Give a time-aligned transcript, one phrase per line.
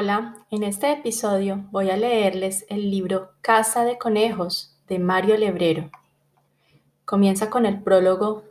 [0.00, 5.90] Hola, en este episodio voy a leerles el libro Casa de Conejos de Mario Lebrero.
[7.04, 8.44] Comienza con el prólogo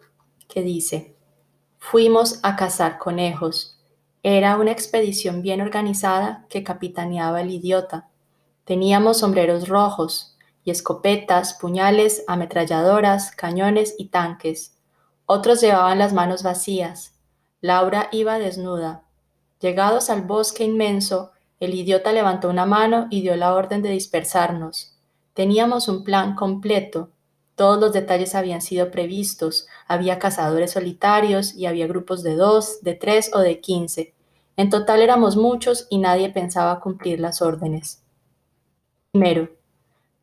[0.50, 1.16] que dice,
[1.78, 3.80] Fuimos a cazar conejos.
[4.24, 8.10] Era una expedición bien organizada que capitaneaba el idiota.
[8.66, 14.76] Teníamos sombreros rojos y escopetas, puñales, ametralladoras, cañones y tanques.
[15.26, 17.14] Otros llevaban las manos vacías.
[17.62, 19.06] Laura iba desnuda,
[19.60, 24.96] Llegados al bosque inmenso, el idiota levantó una mano y dio la orden de dispersarnos.
[25.34, 27.10] Teníamos un plan completo.
[27.56, 29.68] Todos los detalles habían sido previstos.
[29.88, 34.14] Había cazadores solitarios y había grupos de dos, de tres o de quince.
[34.56, 38.04] En total éramos muchos y nadie pensaba cumplir las órdenes.
[39.12, 39.50] Primero,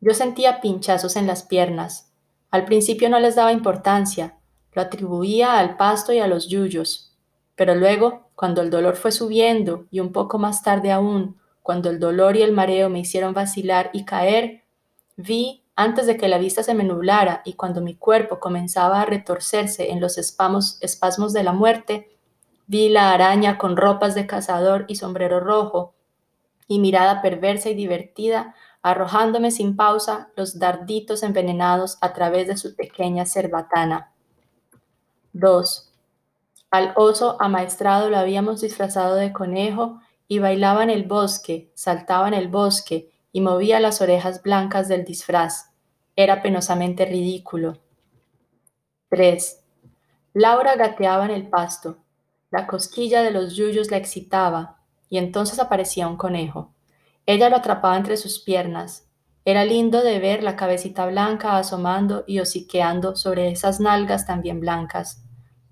[0.01, 2.11] yo sentía pinchazos en las piernas.
[2.51, 4.37] Al principio no les daba importancia,
[4.73, 7.14] lo atribuía al pasto y a los yuyos,
[7.55, 11.99] pero luego cuando el dolor fue subiendo y un poco más tarde aún, cuando el
[11.99, 14.63] dolor y el mareo me hicieron vacilar y caer,
[15.15, 19.05] vi, antes de que la vista se me nublara y cuando mi cuerpo comenzaba a
[19.05, 22.17] retorcerse en los espasmos, de la muerte,
[22.67, 25.95] vi la araña con ropas de cazador y sombrero rojo
[26.67, 32.75] y mirada perversa y divertida, arrojándome sin pausa los darditos envenenados a través de su
[32.75, 34.13] pequeña cerbatana.
[35.33, 35.94] 2.
[36.75, 42.33] Al oso amaestrado lo habíamos disfrazado de conejo y bailaba en el bosque, saltaba en
[42.33, 45.71] el bosque y movía las orejas blancas del disfraz.
[46.17, 47.77] Era penosamente ridículo.
[49.07, 49.63] 3.
[50.33, 51.99] Laura gateaba en el pasto.
[52.51, 56.73] La cosquilla de los yuyos la excitaba y entonces aparecía un conejo.
[57.25, 59.07] Ella lo atrapaba entre sus piernas.
[59.45, 65.24] Era lindo de ver la cabecita blanca asomando y hociqueando sobre esas nalgas también blancas.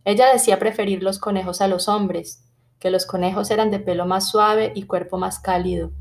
[0.06, 2.44] Ella decía preferir los conejos a los hombres,
[2.80, 5.92] que los conejos eran de pelo más suave y cuerpo más cálido.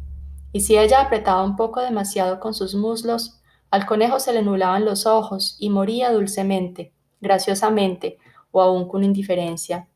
[0.53, 3.41] Y si ella apretaba un poco demasiado con sus muslos,
[3.71, 8.19] al conejo se le nublaban los ojos y moría dulcemente, graciosamente
[8.50, 9.88] o aún con indiferencia.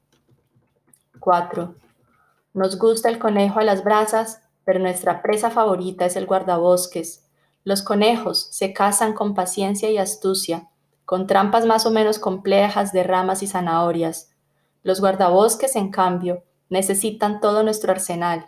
[1.20, 1.75] 4.
[2.54, 7.28] Nos gusta el conejo a las brasas, pero nuestra presa favorita es el guardabosques.
[7.64, 10.69] Los conejos se cazan con paciencia y astucia,
[11.06, 14.32] con trampas más o menos complejas de ramas y zanahorias.
[14.82, 18.44] Los guardabosques, en cambio, necesitan todo nuestro arsenal.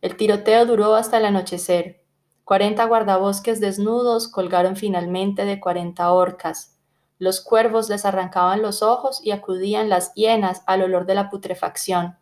[0.00, 2.04] El tiroteo duró hasta el anochecer.
[2.44, 6.78] Cuarenta guardabosques desnudos colgaron finalmente de cuarenta orcas.
[7.18, 12.16] Los cuervos les arrancaban los ojos y acudían las hienas al olor de la putrefacción.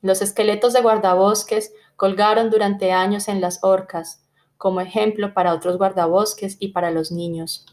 [0.00, 4.24] Los esqueletos de guardabosques colgaron durante años en las orcas,
[4.56, 7.66] como ejemplo para otros guardabosques y para los niños.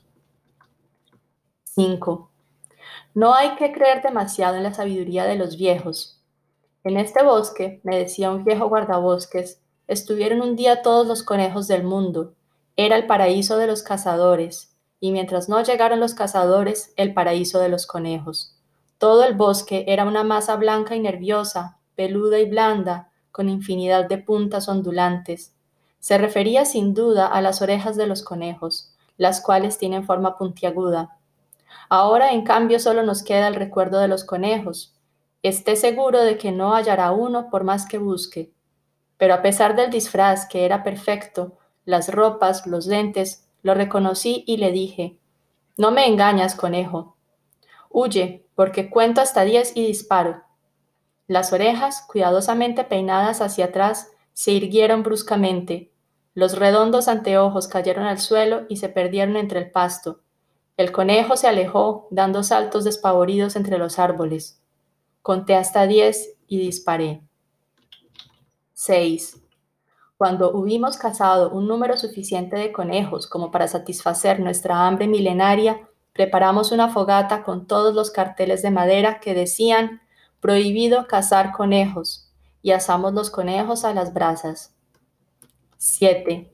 [1.76, 2.30] 5.
[3.16, 6.22] No hay que creer demasiado en la sabiduría de los viejos.
[6.86, 9.60] En este bosque, me decía un viejo guardabosques,
[9.90, 12.34] estuvieron un día todos los conejos del mundo.
[12.78, 17.68] Era el paraíso de los cazadores, y mientras no llegaron los cazadores, el paraíso de
[17.68, 18.56] los conejos.
[18.98, 24.18] Todo el bosque era una masa blanca y nerviosa, peluda y blanda, con infinidad de
[24.18, 25.54] puntas ondulantes.
[26.00, 31.18] Se refería sin duda a las orejas de los conejos, las cuales tienen forma puntiaguda.
[31.90, 34.96] Ahora, en cambio, solo nos queda el recuerdo de los conejos.
[35.44, 38.52] Esté seguro de que no hallará uno por más que busque.
[39.18, 44.58] Pero a pesar del disfraz, que era perfecto, las ropas, los lentes, lo reconocí y
[44.58, 45.20] le dije,
[45.78, 47.16] No me engañas, conejo.
[47.90, 50.44] Huye, porque cuento hasta diez y disparo.
[51.28, 55.92] Las orejas, cuidadosamente peinadas hacia atrás, se irguieron bruscamente.
[56.34, 60.25] Los redondos anteojos cayeron al suelo y se perdieron entre el pasto.
[60.78, 64.62] El conejo se alejó, dando saltos despavoridos entre los árboles.
[65.22, 67.22] Conté hasta diez y disparé.
[68.74, 69.42] 6.
[70.18, 76.72] Cuando hubimos cazado un número suficiente de conejos como para satisfacer nuestra hambre milenaria, preparamos
[76.72, 80.02] una fogata con todos los carteles de madera que decían
[80.42, 84.74] prohibido cazar conejos y asamos los conejos a las brasas.
[85.78, 86.52] 7.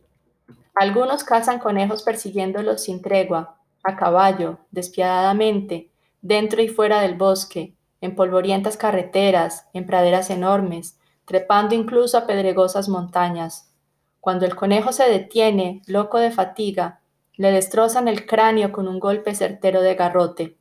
[0.75, 5.91] Algunos cazan conejos persiguiéndolos sin tregua, a caballo, despiadadamente,
[6.21, 12.89] dentro y fuera del bosque, en polvorientas carreteras, en praderas enormes, trepando incluso a pedregosas
[12.89, 13.71] montañas.
[14.19, 17.01] Cuando el conejo se detiene, loco de fatiga,
[17.35, 20.57] le destrozan el cráneo con un golpe certero de garrote.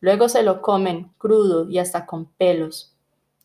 [0.00, 2.96] Luego se lo comen, crudo y hasta con pelos.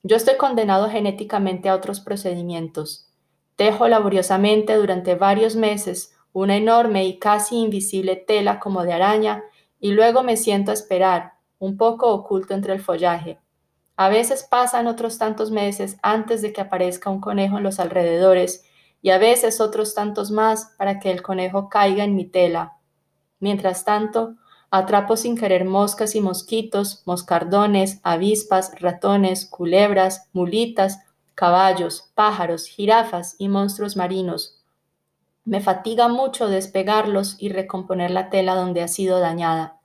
[0.04, 3.10] Yo estoy condenado genéticamente a otros procedimientos.
[3.56, 9.46] Tejo laboriosamente durante varios meses una enorme y casi invisible tela como de araña,
[9.80, 13.40] y luego me siento a esperar, un poco oculto entre el follaje.
[13.96, 18.66] A veces pasan otros tantos meses antes de que aparezca un conejo en los alrededores,
[19.02, 22.80] y a veces otros tantos más para que el conejo caiga en mi tela.
[23.40, 24.36] Mientras tanto,
[24.70, 31.00] atrapo sin querer moscas y mosquitos, moscardones, avispas, ratones, culebras, mulitas,
[31.34, 34.55] caballos, pájaros, jirafas y monstruos marinos.
[35.46, 39.80] Me fatiga mucho despegarlos y recomponer la tela donde ha sido dañada.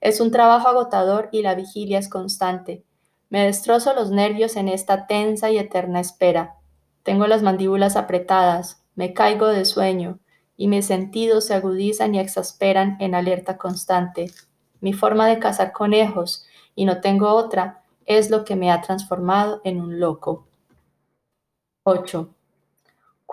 [0.00, 2.84] Es un trabajo agotador y la vigilia es constante.
[3.28, 6.56] Me destrozo los nervios en esta tensa y eterna espera.
[7.02, 10.20] Tengo las mandíbulas apretadas, me caigo de sueño
[10.56, 14.30] y mis sentidos se agudizan y exasperan en alerta constante.
[14.80, 19.60] Mi forma de cazar conejos, y no tengo otra, es lo que me ha transformado
[19.64, 20.46] en un loco.
[21.84, 22.28] 8.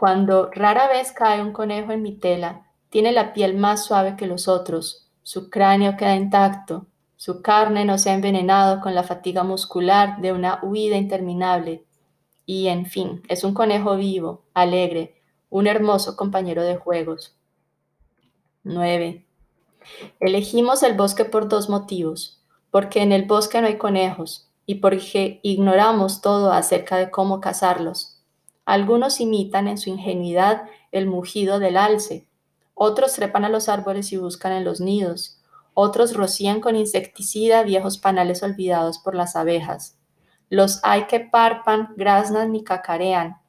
[0.02, 4.26] Cuando rara vez cae un conejo en mi tela, tiene la piel más suave que
[4.26, 6.88] los otros, su cráneo queda intacto,
[7.18, 11.86] su carne no se ha envenenado con la fatiga muscular de una huida interminable.
[12.48, 15.22] Y, en fin, es un conejo vivo, alegre,
[15.52, 17.38] un hermoso compañero de juegos.
[18.64, 19.24] 9.
[20.20, 25.40] Elegimos el bosque por dos motivos, porque en el bosque no hay conejos y porque
[25.44, 28.11] ignoramos todo acerca de cómo cazarlos.
[28.72, 30.64] Algunos imitan en su ingenuidad
[30.94, 32.30] el mugido del alce,
[32.74, 35.42] otros trepan a los árboles y buscan en los nidos,
[35.74, 39.98] otros rocían con insecticida viejos panales olvidados por las abejas.
[40.48, 43.42] Los hay que parpan, graznan y cacarean.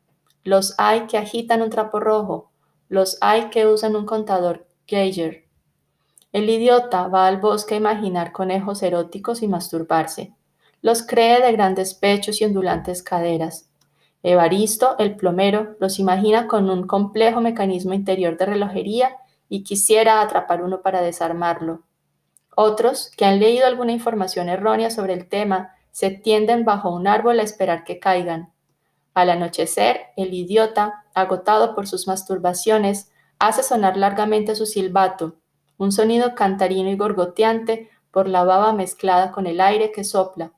[0.43, 2.51] Los hay que agitan un trapo rojo.
[2.89, 5.45] Los hay que usan un contador Geiger.
[6.33, 10.35] El idiota va al bosque a imaginar conejos eróticos y masturbarse.
[10.81, 13.69] Los cree de grandes pechos y ondulantes caderas.
[14.23, 19.17] Evaristo, el plomero, los imagina con un complejo mecanismo interior de relojería
[19.49, 21.83] y quisiera atrapar uno para desarmarlo.
[22.55, 27.41] Otros, que han leído alguna información errónea sobre el tema, se tienden bajo un árbol
[27.41, 28.53] a esperar que caigan.
[29.15, 35.35] Al anochecer, el idiota, agotado por sus masturbaciones, hace sonar largamente su silbato,
[35.77, 40.53] un sonido cantarino y gorgoteante por la baba mezclada con el aire que sopla,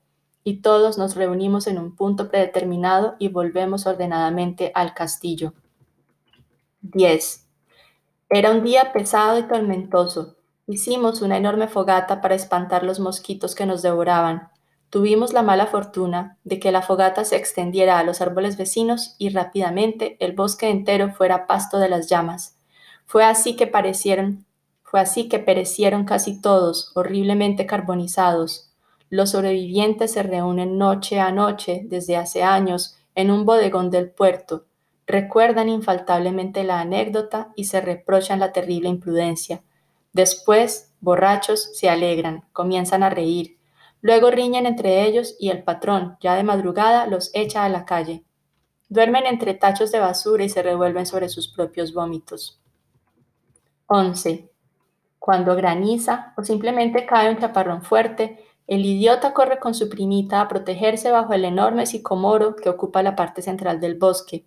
[0.44, 5.54] y todos nos reunimos en un punto predeterminado y volvemos ordenadamente al castillo.
[6.82, 7.46] 10.
[8.28, 10.36] Era un día pesado y tormentoso.
[10.66, 14.48] Hicimos una enorme fogata para espantar los mosquitos que nos devoraban.
[14.90, 19.30] Tuvimos la mala fortuna de que la fogata se extendiera a los árboles vecinos y
[19.30, 22.58] rápidamente el bosque entero fuera pasto de las llamas.
[23.06, 24.44] Fue así que parecieron,
[24.82, 28.73] fue así que perecieron casi todos, horriblemente carbonizados.
[29.14, 34.64] Los sobrevivientes se reúnen noche a noche desde hace años en un bodegón del puerto,
[35.06, 39.62] recuerdan infaltablemente la anécdota y se reprochan la terrible imprudencia.
[40.12, 43.56] Después, borrachos, se alegran, comienzan a reír.
[44.00, 48.24] Luego riñen entre ellos y el patrón, ya de madrugada, los echa a la calle.
[48.88, 52.60] Duermen entre tachos de basura y se revuelven sobre sus propios vómitos.
[53.86, 54.50] 11.
[55.20, 60.48] Cuando graniza o simplemente cae un chaparrón fuerte, el idiota corre con su primita a
[60.48, 64.46] protegerse bajo el enorme sicomoro que ocupa la parte central del bosque.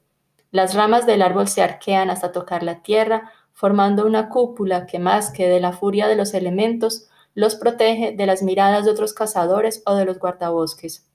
[0.52, 5.32] Las ramas del árbol se arquean hasta tocar la tierra, formando una cúpula que más
[5.32, 9.84] que de la furia de los elementos, los protege de las miradas de otros cazadores
[9.86, 11.08] o de los guardabosques.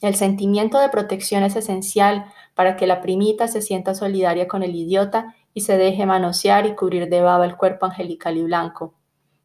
[0.00, 4.74] El sentimiento de protección es esencial para que la primita se sienta solidaria con el
[4.74, 8.94] idiota y se deje manosear y cubrir de baba el cuerpo angelical y blanco.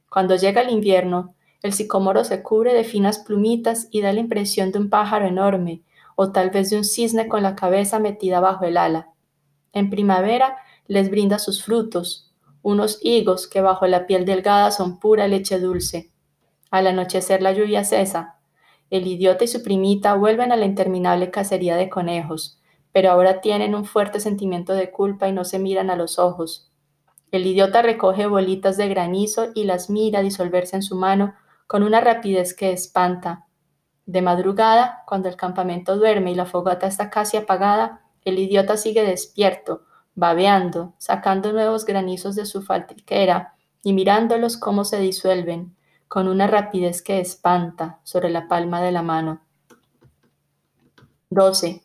[0.10, 4.72] Cuando llega el invierno, el sicomoro se cubre de finas plumitas y da la impresión
[4.72, 5.82] de un pájaro enorme,
[6.16, 9.10] o tal vez de un cisne con la cabeza metida bajo el ala.
[9.74, 15.28] En primavera les brinda sus frutos, unos higos que bajo la piel delgada son pura
[15.28, 16.12] leche dulce.
[16.70, 18.36] Al anochecer la lluvia cesa.
[18.90, 22.60] El idiota y su primita vuelven a la interminable cacería de conejos,
[22.92, 26.72] pero ahora tienen un fuerte sentimiento de culpa y no se miran a los ojos.
[27.32, 31.34] El idiota recoge bolitas de granizo y las mira disolverse en su mano
[31.68, 33.46] con una rapidez que espanta.
[34.06, 39.04] De madrugada, cuando el campamento duerme y la fogata está casi apagada, el idiota sigue
[39.04, 39.84] despierto,
[40.16, 45.76] babeando, sacando nuevos granizos de su faltriquera y mirándolos cómo se disuelven,
[46.08, 49.42] con una rapidez que espanta sobre la palma de la mano.
[51.30, 51.84] 12.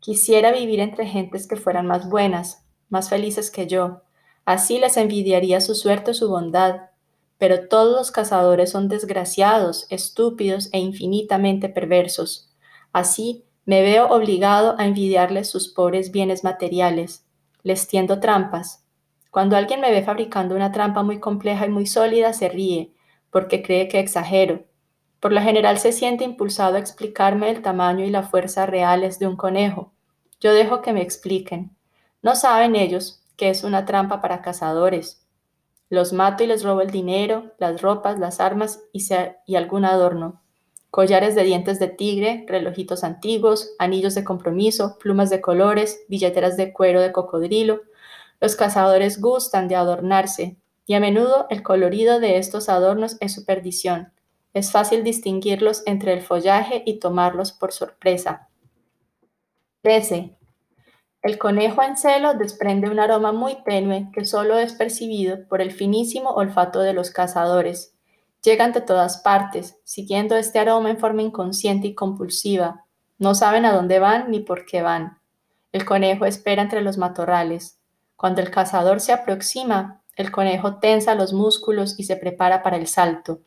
[0.00, 4.02] Quisiera vivir entre gentes que fueran más buenas, más felices que yo.
[4.44, 6.90] Así les envidiaría su suerte o su bondad,
[7.38, 12.50] pero todos los cazadores son desgraciados, estúpidos e infinitamente perversos.
[12.92, 17.26] Así me veo obligado a envidiarles sus pobres bienes materiales.
[17.62, 18.84] Les tiendo trampas.
[19.30, 22.94] Cuando alguien me ve fabricando una trampa muy compleja y muy sólida, se ríe,
[23.30, 24.64] porque cree que exagero.
[25.20, 29.26] Por lo general se siente impulsado a explicarme el tamaño y la fuerza reales de
[29.26, 29.92] un conejo.
[30.40, 31.76] Yo dejo que me expliquen.
[32.22, 35.25] No saben ellos que es una trampa para cazadores.
[35.88, 40.42] Los mato y les robo el dinero, las ropas, las armas y, algún adorno.
[40.90, 46.72] Collares de dientes de tigre, relojitos antiguos, anillos de compromiso, plumas de colores, billeteras de
[46.72, 47.82] cuero de cocodrilo.
[48.40, 53.44] Los cazadores gustan de adornarse, y a menudo el colorido de estos adornos es su
[53.44, 54.12] perdición.
[54.54, 58.48] Es fácil distinguirlos entre el follaje y tomarlos por sorpresa.
[59.82, 60.36] 13.
[61.26, 65.72] El conejo en celo desprende un aroma muy tenue que solo es percibido por el
[65.72, 67.96] finísimo olfato de los cazadores.
[68.44, 72.84] Llegan de todas partes, siguiendo este aroma en forma inconsciente y compulsiva.
[73.18, 75.18] No saben a dónde van ni por qué van.
[75.72, 77.80] El conejo espera entre los matorrales.
[78.14, 82.86] Cuando el cazador se aproxima, el conejo tensa los músculos y se prepara para el
[82.86, 83.40] salto.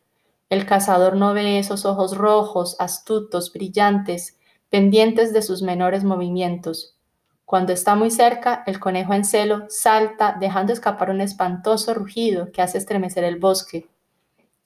[0.50, 4.38] El cazador no ve esos ojos rojos, astutos, brillantes,
[4.70, 6.99] pendientes de sus menores movimientos.
[7.50, 12.62] Cuando está muy cerca, el conejo en celo salta, dejando escapar un espantoso rugido que
[12.62, 13.90] hace estremecer el bosque.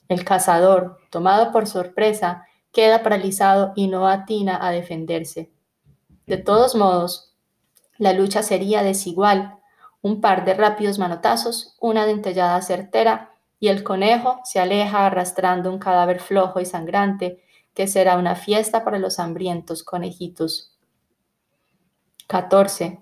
[0.10, 5.50] El cazador, tomado por sorpresa, queda paralizado y no atina a defenderse.
[6.28, 7.34] De todos modos,
[8.00, 9.60] la lucha sería desigual.
[10.02, 15.80] Un par de rápidos manotazos, una dentellada certera, y el conejo se aleja arrastrando un
[15.80, 17.42] cadáver flojo y sangrante
[17.74, 20.73] que será una fiesta para los hambrientos conejitos.
[22.34, 23.00] 14.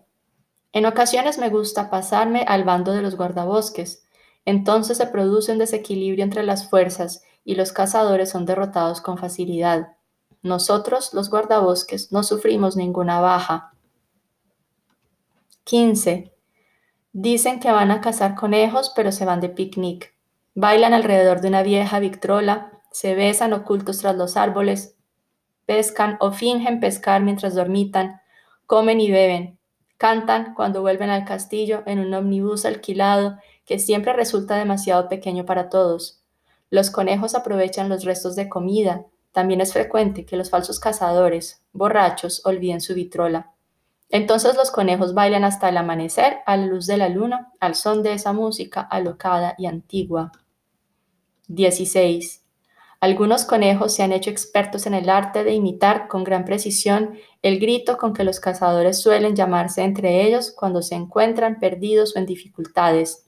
[0.74, 4.04] En ocasiones me gusta pasarme al bando de los guardabosques.
[4.44, 9.94] Entonces se produce un desequilibrio entre las fuerzas y los cazadores son derrotados con facilidad.
[10.42, 13.72] Nosotros, los guardabosques, no sufrimos ninguna baja.
[15.64, 16.34] 15.
[17.14, 20.14] Dicen que van a cazar conejos, pero se van de picnic.
[20.56, 24.98] Bailan alrededor de una vieja victrola, se besan ocultos tras los árboles,
[25.66, 28.20] pescan o fingen pescar mientras dormitan,
[28.72, 29.60] comen y beben,
[29.98, 35.68] cantan cuando vuelven al castillo en un omnibus alquilado que siempre resulta demasiado pequeño para
[35.68, 36.24] todos.
[36.70, 39.04] Los conejos aprovechan los restos de comida.
[39.34, 43.52] También es frecuente que los falsos cazadores, borrachos, olviden su vitrola.
[44.08, 48.04] Entonces los conejos bailan hasta el amanecer a la luz de la luna, al son
[48.04, 50.32] de esa música alocada y antigua.
[51.50, 52.41] 16.
[53.02, 57.60] Algunos conejos se han hecho expertos en el arte de imitar con gran precisión el
[57.60, 62.28] grito con que los cazadores suelen llamarse entre ellos cuando se encuentran perdidos o en
[62.28, 63.26] dificultades.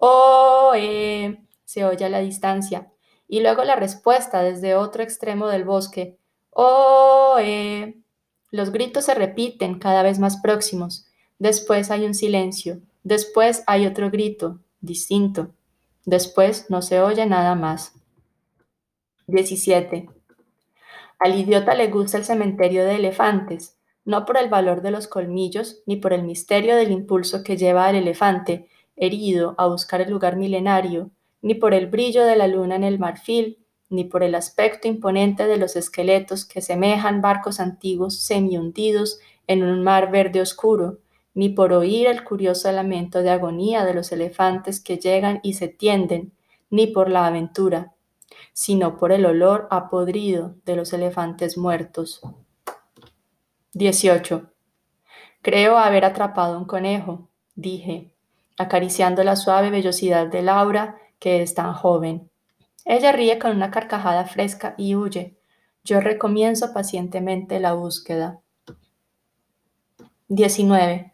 [0.00, 0.72] ¡Oh!
[0.74, 2.90] Eh", se oye a la distancia,
[3.28, 6.16] y luego la respuesta desde otro extremo del bosque.
[6.50, 7.36] ¡Oh!
[7.38, 7.94] Eh".
[8.50, 11.06] Los gritos se repiten cada vez más próximos.
[11.38, 12.80] Después hay un silencio.
[13.04, 15.48] Después hay otro grito, distinto.
[16.06, 17.92] Después no se oye nada más.
[19.26, 20.08] 17.
[21.18, 25.82] Al idiota le gusta el cementerio de elefantes, no por el valor de los colmillos,
[25.86, 30.36] ni por el misterio del impulso que lleva al elefante, herido, a buscar el lugar
[30.36, 31.10] milenario,
[31.40, 35.46] ni por el brillo de la luna en el marfil, ni por el aspecto imponente
[35.46, 40.98] de los esqueletos que semejan barcos antiguos semi-hundidos en un mar verde oscuro,
[41.34, 45.68] ni por oír el curioso lamento de agonía de los elefantes que llegan y se
[45.68, 46.32] tienden,
[46.70, 47.92] ni por la aventura,
[48.52, 52.20] sino por el olor apodrido de los elefantes muertos.
[53.74, 54.50] 18.
[55.40, 58.14] Creo haber atrapado un conejo, dije,
[58.58, 62.30] acariciando la suave vellosidad de Laura, que es tan joven.
[62.84, 65.38] Ella ríe con una carcajada fresca y huye.
[65.84, 68.40] Yo recomienzo pacientemente la búsqueda.
[70.28, 71.12] 19.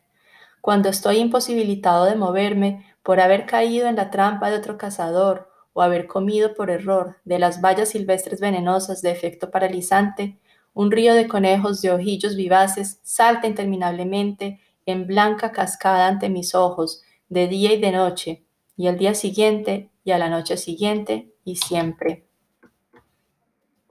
[0.61, 5.48] Cuando estoy imposibilitado de moverme por haber caído en la trampa de otro cazador
[5.79, 10.37] o haber comido por error de las bayas silvestres venenosas de efecto paralizante,
[10.75, 17.05] un río de conejos de ojillos vivaces salta interminablemente en blanca cascada ante mis ojos,
[17.29, 18.43] de día y de noche,
[18.77, 22.27] y al día siguiente, y a la noche siguiente, y siempre.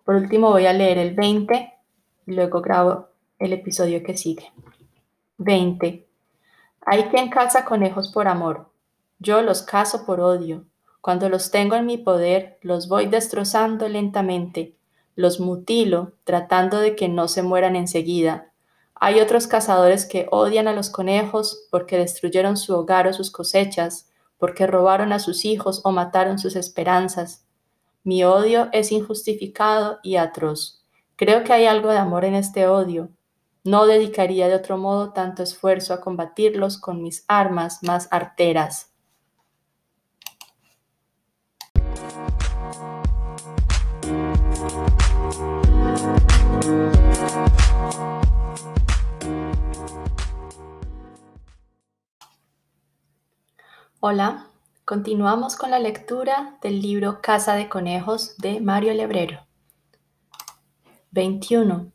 [0.03, 1.73] Por último voy a leer el 20
[2.25, 3.07] y luego grabo
[3.39, 4.51] el episodio que sigue.
[5.37, 6.05] 20.
[6.85, 8.71] Hay quien caza conejos por amor.
[9.19, 10.65] Yo los cazo por odio.
[11.01, 14.75] Cuando los tengo en mi poder, los voy destrozando lentamente,
[15.15, 18.51] los mutilo, tratando de que no se mueran enseguida.
[18.95, 24.09] Hay otros cazadores que odian a los conejos porque destruyeron su hogar o sus cosechas,
[24.37, 27.45] porque robaron a sus hijos o mataron sus esperanzas.
[28.03, 30.83] Mi odio es injustificado y atroz.
[31.15, 33.09] Creo que hay algo de amor en este odio.
[33.63, 38.93] No dedicaría de otro modo tanto esfuerzo a combatirlos con mis armas más arteras.
[53.99, 54.47] Hola,
[54.85, 59.47] continuamos con la lectura del libro Casa de Conejos de Mario Lebrero.
[61.11, 61.91] 21.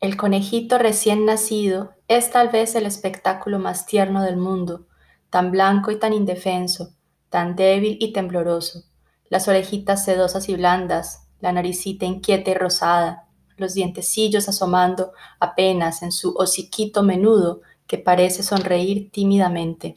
[0.00, 4.86] El conejito recién nacido es tal vez el espectáculo más tierno del mundo,
[5.30, 6.94] tan blanco y tan indefenso,
[7.28, 8.84] tan débil y tembloroso,
[9.28, 16.12] las orejitas sedosas y blandas, la naricita inquieta y rosada, los dientecillos asomando apenas en
[16.12, 19.94] su hociquito menudo que parece sonreír tímidamente.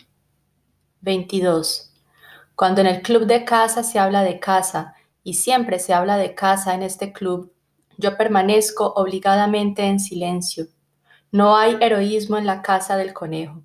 [1.01, 1.93] 22.
[2.55, 6.35] Cuando en el club de casa se habla de casa, y siempre se habla de
[6.35, 7.51] casa en este club,
[7.97, 10.67] yo permanezco obligadamente en silencio.
[11.31, 13.63] No hay heroísmo en la casa del conejo.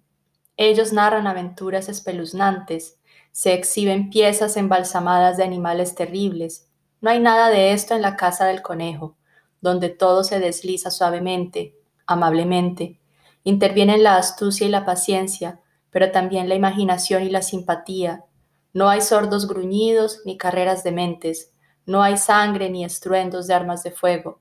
[0.57, 2.99] Ellos narran aventuras espeluznantes,
[3.33, 6.70] se exhiben piezas embalsamadas de animales terribles.
[7.01, 9.17] No hay nada de esto en la casa del conejo,
[9.61, 11.75] donde todo se desliza suavemente,
[12.07, 13.01] amablemente.
[13.43, 18.25] Intervienen la astucia y la paciencia, pero también la imaginación y la simpatía.
[18.75, 21.53] No hay sordos gruñidos ni carreras dementes,
[21.87, 24.41] no hay sangre ni estruendos de armas de fuego.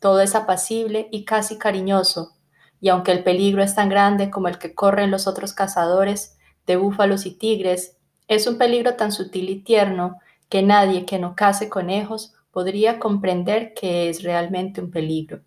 [0.00, 2.32] Todo es apacible y casi cariñoso,
[2.80, 6.76] y aunque el peligro es tan grande como el que corren los otros cazadores de
[6.76, 7.98] búfalos y tigres,
[8.28, 10.16] es un peligro tan sutil y tierno
[10.48, 15.42] que nadie que no cace conejos podría comprender que es realmente un peligro.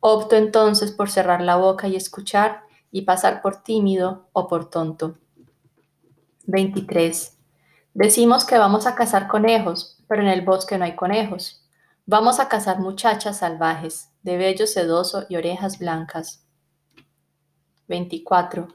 [0.00, 5.16] Opto entonces por cerrar la boca y escuchar y pasar por tímido o por tonto.
[6.46, 7.36] 23.
[7.94, 11.64] Decimos que vamos a cazar conejos, pero en el bosque no hay conejos.
[12.06, 16.44] Vamos a cazar muchachas salvajes, de vello sedoso y orejas blancas.
[17.88, 18.68] 24.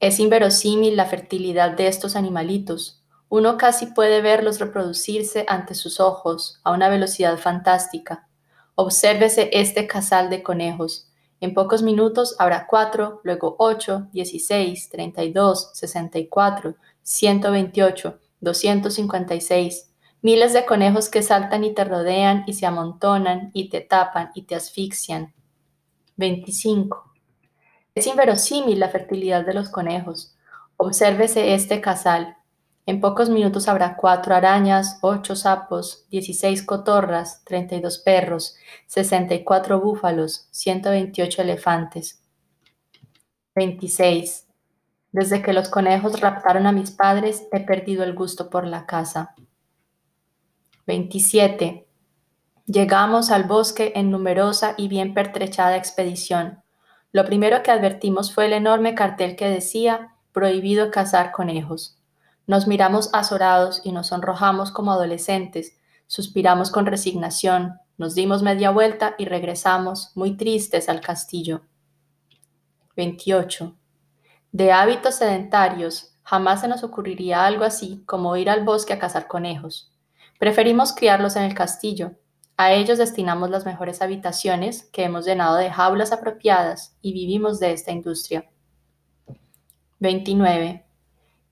[0.00, 3.03] Es inverosímil la fertilidad de estos animalitos.
[3.36, 8.28] Uno casi puede verlos reproducirse ante sus ojos a una velocidad fantástica.
[8.76, 16.76] Obsérvese este casal de conejos, en pocos minutos habrá 4, luego 8, 16, 32, 64,
[17.02, 19.90] 128, 256.
[20.22, 24.42] Miles de conejos que saltan y te rodean y se amontonan y te tapan y
[24.42, 25.34] te asfixian.
[26.18, 27.12] 25.
[27.96, 30.36] Es inverosímil la fertilidad de los conejos.
[30.76, 32.36] Obsérvese este casal.
[32.86, 39.34] En pocos minutos habrá cuatro arañas, ocho sapos, dieciséis cotorras, treinta y dos perros, sesenta
[39.34, 42.22] y cuatro búfalos, ciento veintiocho elefantes.
[43.54, 44.46] 26.
[45.12, 49.34] Desde que los conejos raptaron a mis padres, he perdido el gusto por la caza.
[50.86, 51.86] 27.
[52.66, 56.62] Llegamos al bosque en numerosa y bien pertrechada expedición.
[57.12, 61.96] Lo primero que advertimos fue el enorme cartel que decía prohibido cazar conejos.
[62.46, 69.14] Nos miramos azorados y nos sonrojamos como adolescentes, suspiramos con resignación, nos dimos media vuelta
[69.18, 71.62] y regresamos, muy tristes, al castillo.
[72.96, 73.74] 28.
[74.52, 79.26] De hábitos sedentarios, jamás se nos ocurriría algo así como ir al bosque a cazar
[79.26, 79.92] conejos.
[80.38, 82.12] Preferimos criarlos en el castillo.
[82.56, 87.72] A ellos destinamos las mejores habitaciones que hemos llenado de jaulas apropiadas y vivimos de
[87.72, 88.48] esta industria.
[89.98, 90.83] 29.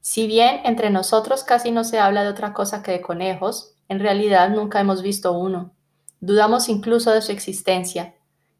[0.03, 4.01] Si bien entre nosotros casi no se habla de otra cosa que de conejos, en
[4.01, 5.73] realidad nunca hemos visto uno.
[6.19, 8.17] Dudamos incluso de su existencia.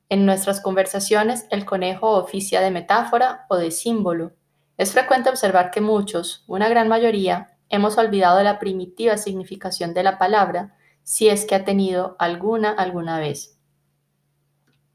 [0.09, 4.33] En nuestras conversaciones el conejo oficia de metáfora o de símbolo.
[4.79, 10.19] Es frecuente observar que muchos, una gran mayoría, hemos olvidado la primitiva significación de la
[10.19, 13.59] palabra, si es que ha tenido alguna alguna vez.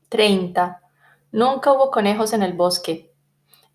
[0.07, 0.81] 30.
[1.33, 3.06] Nunca hubo conejos en el bosque,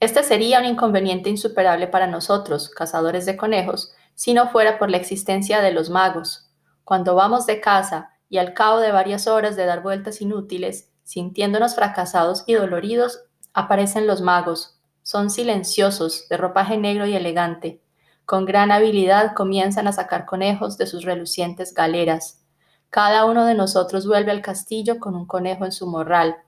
[0.02, 4.96] este sería un inconveniente insuperable para nosotros, cazadores de conejos, si no fuera por la
[4.96, 6.50] existencia de los magos.
[6.82, 11.76] Cuando vamos de caza y al cabo de varias horas de dar vueltas inútiles, sintiéndonos
[11.76, 13.20] fracasados y doloridos,
[13.54, 14.76] aparecen los magos.
[15.04, 17.80] Son silenciosos, de ropaje negro y elegante.
[18.24, 22.42] Con gran habilidad comienzan a sacar conejos de sus relucientes galeras.
[22.90, 26.38] Cada uno de nosotros vuelve al castillo con un conejo en su morral.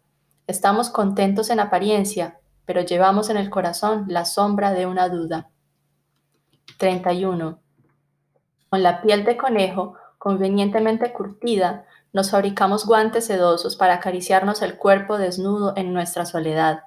[0.49, 5.51] Estamos contentos en apariencia, pero llevamos en el corazón la sombra de una duda.
[6.79, 7.61] 31.
[8.69, 15.19] Con la piel de conejo convenientemente curtida, nos fabricamos guantes sedosos para acariciarnos el cuerpo
[15.19, 16.81] desnudo en nuestra soledad.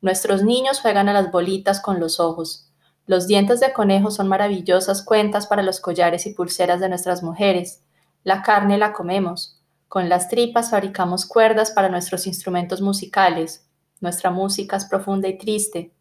[0.00, 2.72] Nuestros niños juegan a las bolitas con los ojos.
[3.04, 7.82] Los dientes de conejo son maravillosas cuentas para los collares y pulseras de nuestras mujeres.
[8.22, 9.60] La carne la comemos.
[9.88, 13.67] Con las tripas fabricamos cuerdas para nuestros instrumentos musicales.
[14.00, 15.92] Nuestra música es profunda y triste.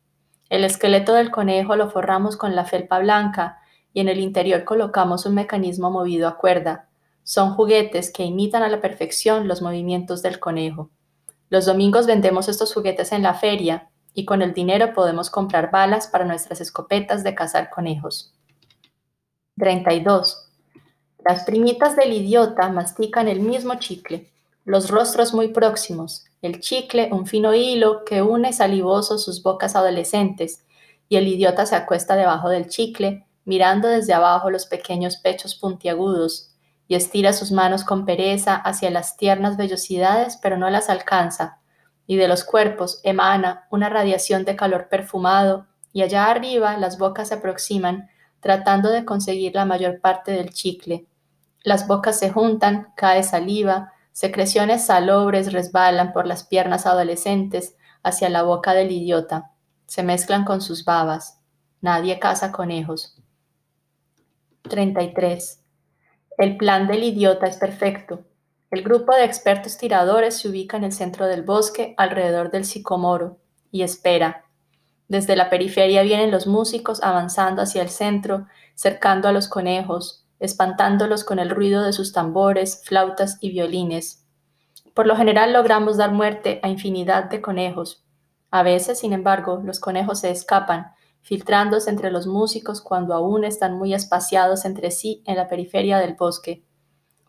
[0.49, 3.59] El esqueleto del conejo lo forramos con la felpa blanca
[3.93, 6.87] y en el interior colocamos un mecanismo movido a cuerda.
[7.23, 10.91] Son juguetes que imitan a la perfección los movimientos del conejo.
[11.49, 16.07] Los domingos vendemos estos juguetes en la feria y con el dinero podemos comprar balas
[16.07, 18.33] para nuestras escopetas de cazar conejos.
[19.57, 20.49] 32.
[21.25, 24.31] Las primitas del idiota mastican el mismo chicle,
[24.67, 30.65] los rostros muy próximos, el chicle un fino hilo que une salivoso sus bocas adolescentes,
[31.07, 36.53] y el idiota se acuesta debajo del chicle, mirando desde abajo los pequeños pechos puntiagudos,
[36.85, 41.61] y estira sus manos con pereza hacia las tiernas vellosidades, pero no las alcanza,
[42.05, 47.29] y de los cuerpos emana una radiación de calor perfumado, y allá arriba las bocas
[47.29, 48.09] se aproximan,
[48.41, 51.07] tratando de conseguir la mayor parte del chicle.
[51.63, 58.41] Las bocas se juntan, cae saliva, secreciones salobres resbalan por las piernas adolescentes hacia la
[58.41, 59.51] boca del idiota.
[59.85, 61.39] Se mezclan con sus babas.
[61.81, 63.21] Nadie caza conejos.
[64.63, 65.61] 33.
[66.39, 68.23] El plan del idiota es perfecto.
[68.71, 73.37] El grupo de expertos tiradores se ubica en el centro del bosque, alrededor del sicomoro,
[73.69, 74.45] y espera.
[75.07, 81.23] Desde la periferia vienen los músicos avanzando hacia el centro, cercando a los conejos, espantándolos
[81.23, 84.25] con el ruido de sus tambores, flautas y violines.
[84.93, 88.05] Por lo general logramos dar muerte a infinidad de conejos.
[88.51, 93.77] A veces, sin embargo, los conejos se escapan, filtrándose entre los músicos cuando aún están
[93.77, 96.63] muy espaciados entre sí en la periferia del bosque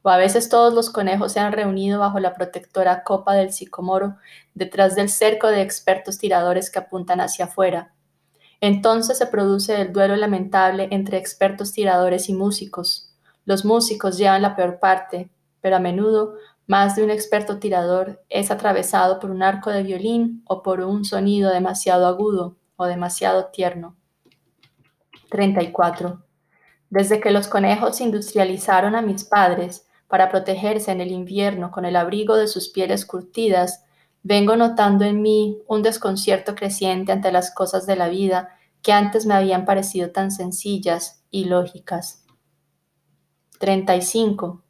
[0.02, 4.16] o a veces todos los conejos se han reunido bajo la protectora copa del sicomoro,
[4.54, 7.94] detrás del cerco de expertos tiradores que apuntan hacia afuera.
[8.60, 13.14] Entonces se produce el duelo lamentable entre expertos tiradores y músicos.
[13.44, 16.34] Los músicos llevan la peor parte, pero a menudo
[16.66, 21.04] más de un experto tirador es atravesado por un arco de violín o por un
[21.04, 23.96] sonido demasiado agudo o demasiado tierno.
[25.30, 26.22] 34.
[26.90, 31.94] Desde que los conejos industrializaron a mis padres, para protegerse en el invierno con el
[31.94, 33.84] abrigo de sus pieles curtidas,
[34.22, 38.50] vengo notando en mí un desconcierto creciente ante las cosas de la vida
[38.82, 42.24] que antes me habían parecido tan sencillas y lógicas.
[43.58, 44.62] 35.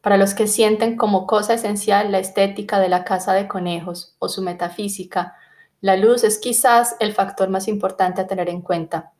[0.00, 4.28] Para los que sienten como cosa esencial la estética de la casa de conejos o
[4.28, 5.34] su metafísica,
[5.80, 9.12] la luz es quizás el factor más importante a tener en cuenta.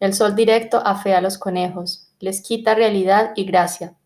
[0.00, 3.96] El sol directo afea a los conejos, les quita realidad y gracia,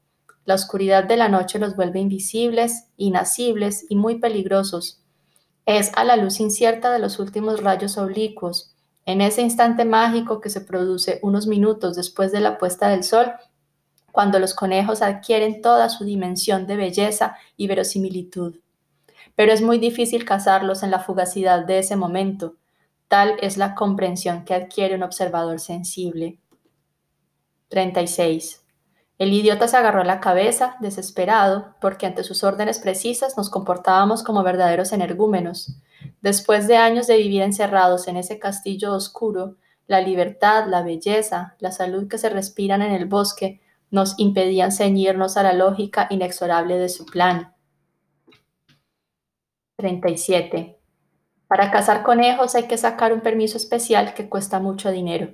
[0.47, 5.03] la oscuridad de la noche los vuelve invisibles, inacibles y muy peligrosos.
[5.67, 8.73] Es a la luz incierta de los últimos rayos oblicuos,
[9.05, 13.33] en ese instante mágico que se produce unos minutos después de la puesta del sol,
[14.13, 18.61] cuando los conejos adquieren toda su dimensión de belleza y verosimilitud.
[19.35, 22.55] Pero es muy difícil cazarlos en la fugacidad de ese momento.
[23.09, 26.39] Tal es la comprensión que adquiere un observador sensible.
[27.69, 28.66] 36.
[29.19, 34.43] El idiota se agarró la cabeza, desesperado, porque ante sus órdenes precisas nos comportábamos como
[34.43, 35.81] verdaderos energúmenos.
[36.21, 41.73] Después de años de vivir encerrados en ese castillo oscuro, la libertad, la belleza, la
[41.73, 46.89] salud que se respiran en el bosque nos impedían ceñirnos a la lógica inexorable de
[46.89, 47.55] su plan.
[49.77, 50.79] 37.
[51.47, 55.31] Para cazar conejos hay que sacar un permiso especial que cuesta mucho dinero.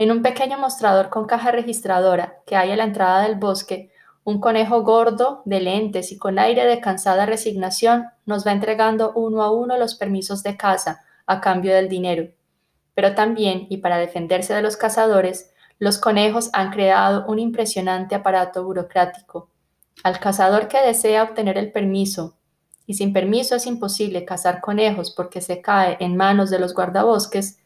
[0.00, 3.92] En un pequeño mostrador con caja registradora que hay a la entrada del bosque,
[4.24, 9.42] un conejo gordo, de lentes y con aire de cansada resignación, nos va entregando uno
[9.42, 12.30] a uno los permisos de caza a cambio del dinero.
[12.94, 18.64] Pero también, y para defenderse de los cazadores, los conejos han creado un impresionante aparato
[18.64, 19.50] burocrático.
[20.02, 22.38] Al cazador que desea obtener el permiso,
[22.86, 27.59] y sin permiso es imposible cazar conejos porque se cae en manos de los guardabosques,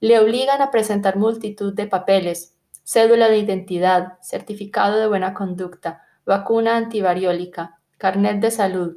[0.00, 6.76] le obligan a presentar multitud de papeles, cédula de identidad, certificado de buena conducta, vacuna
[6.76, 8.96] antivariólica, carnet de salud,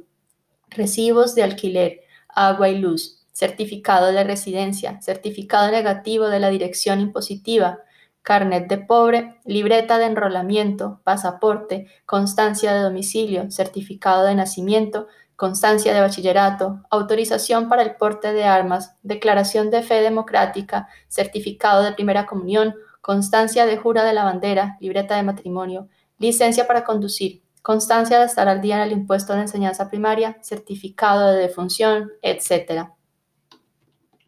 [0.70, 7.80] recibos de alquiler, agua y luz, certificado de residencia, certificado negativo de la dirección impositiva,
[8.22, 16.00] carnet de pobre, libreta de enrolamiento, pasaporte, constancia de domicilio, certificado de nacimiento, constancia de
[16.00, 22.74] bachillerato, autorización para el porte de armas, declaración de fe democrática, certificado de primera comunión,
[23.00, 28.48] constancia de jura de la bandera, libreta de matrimonio, licencia para conducir, constancia de estar
[28.48, 32.90] al día en el impuesto de enseñanza primaria, certificado de defunción, etc.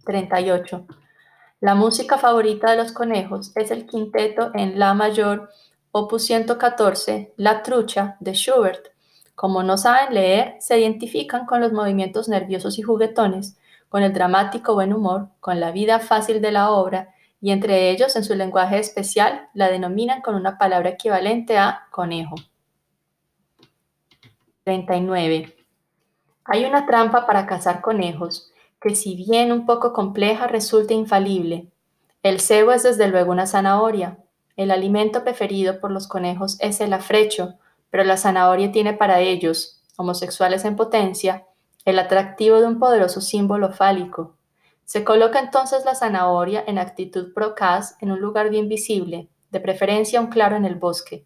[0.05, 0.87] 38.
[1.61, 5.51] La música favorita de los conejos es el quinteto en La mayor,
[5.90, 8.95] opus 114, La trucha de Schubert
[9.37, 14.75] como no saben leer, se identifican con los movimientos nerviosos y juguetones, con el dramático
[14.75, 18.79] buen humor, con la vida fácil de la obra, y entre ellos, en su lenguaje
[18.79, 22.35] especial, la denominan con una palabra equivalente a conejo.
[24.64, 25.55] 39.
[26.44, 31.68] Hay una trampa para cazar conejos que si bien un poco compleja, resulta infalible.
[32.22, 34.18] El cebo es desde luego una zanahoria.
[34.57, 37.59] El alimento preferido por los conejos es el afrecho,
[37.96, 41.46] pero la zanahoria tiene para ellos, homosexuales en potencia,
[41.87, 44.37] el atractivo de un poderoso símbolo fálico.
[44.85, 50.20] Se coloca entonces la zanahoria en actitud procaz en un lugar bien visible, de preferencia
[50.20, 51.24] un claro en el bosque.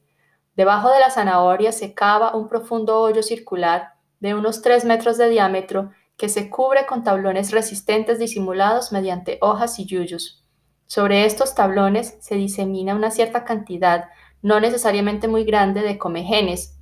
[0.55, 5.29] Debajo de la zanahoria se cava un profundo hoyo circular de unos 3 metros de
[5.29, 10.45] diámetro que se cubre con tablones resistentes disimulados mediante hojas y yuyos.
[10.87, 14.05] Sobre estos tablones se disemina una cierta cantidad,
[14.43, 16.77] no necesariamente muy grande, de comegenes.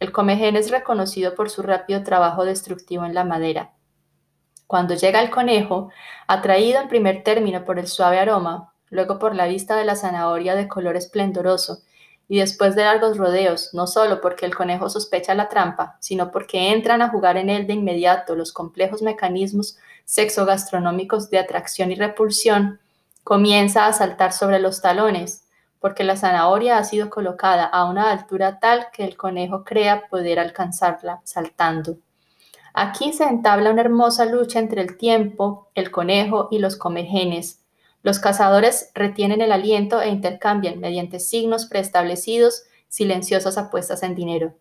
[0.00, 3.72] El comegen es reconocido por su rápido trabajo destructivo en la madera.
[4.66, 5.90] Cuando llega el conejo,
[6.26, 10.54] atraído en primer término por el suave aroma, luego por la vista de la zanahoria
[10.54, 11.78] de color esplendoroso,
[12.28, 16.72] y después de largos rodeos, no solo porque el conejo sospecha la trampa, sino porque
[16.72, 22.80] entran a jugar en él de inmediato los complejos mecanismos sexogastronómicos de atracción y repulsión,
[23.22, 25.43] comienza a saltar sobre los talones,
[25.84, 30.38] porque la zanahoria ha sido colocada a una altura tal que el conejo crea poder
[30.38, 31.98] alcanzarla saltando.
[32.72, 37.60] Aquí se entabla una hermosa lucha entre el tiempo, el conejo y los comegenes,
[38.02, 44.54] los cazadores retienen el aliento e intercambian, mediante signos preestablecidos, silenciosas apuestas en dinero.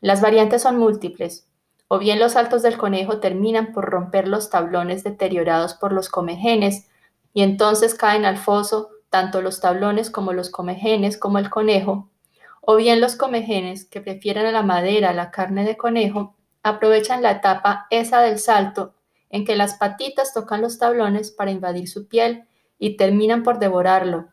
[0.00, 1.48] Las variantes son múltiples.
[1.88, 6.86] O bien los saltos del conejo terminan por romper los tablones deteriorados por los comegenes,
[7.34, 12.08] y entonces caen al foso tanto los tablones como los comegenes como el conejo,
[12.62, 17.32] o bien los comegenes, que prefieren a la madera la carne de conejo, aprovechan la
[17.32, 18.94] etapa esa del salto
[19.28, 22.44] en que las patitas tocan los tablones para invadir su piel
[22.78, 24.28] y terminan por devorarlo.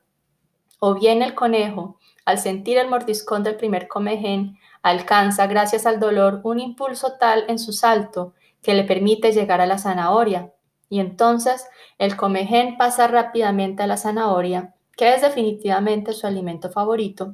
[0.79, 6.39] O bien el conejo, al sentir el mordiscón del primer comején, alcanza, gracias al dolor,
[6.43, 10.53] un impulso tal en su salto que le permite llegar a la zanahoria.
[10.89, 11.65] Y entonces
[11.97, 17.33] el comején pasa rápidamente a la zanahoria, que es definitivamente su alimento favorito.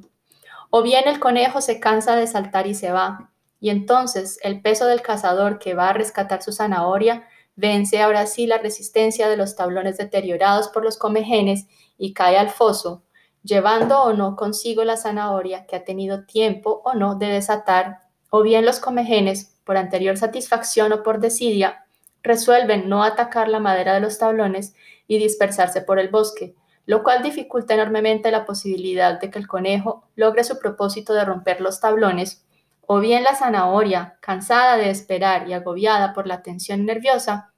[0.70, 3.30] O bien el conejo se cansa de saltar y se va.
[3.58, 8.46] Y entonces el peso del cazador que va a rescatar su zanahoria Vence ahora sí
[8.46, 11.66] la resistencia de los tablones deteriorados por los comegenes
[11.96, 13.02] y cae al foso,
[13.42, 18.42] llevando o no consigo la zanahoria que ha tenido tiempo o no de desatar, o
[18.42, 21.85] bien los comegenes, por anterior satisfacción o por desidia,
[22.26, 24.74] resuelven no atacar la madera de los tablones
[25.06, 30.04] y dispersarse por el bosque, lo cual dificulta enormemente la posibilidad de que el conejo
[30.14, 32.44] logre su propósito de romper los tablones
[32.86, 37.52] o bien la zanahoria, cansada de esperar y agobiada por la tensión nerviosa,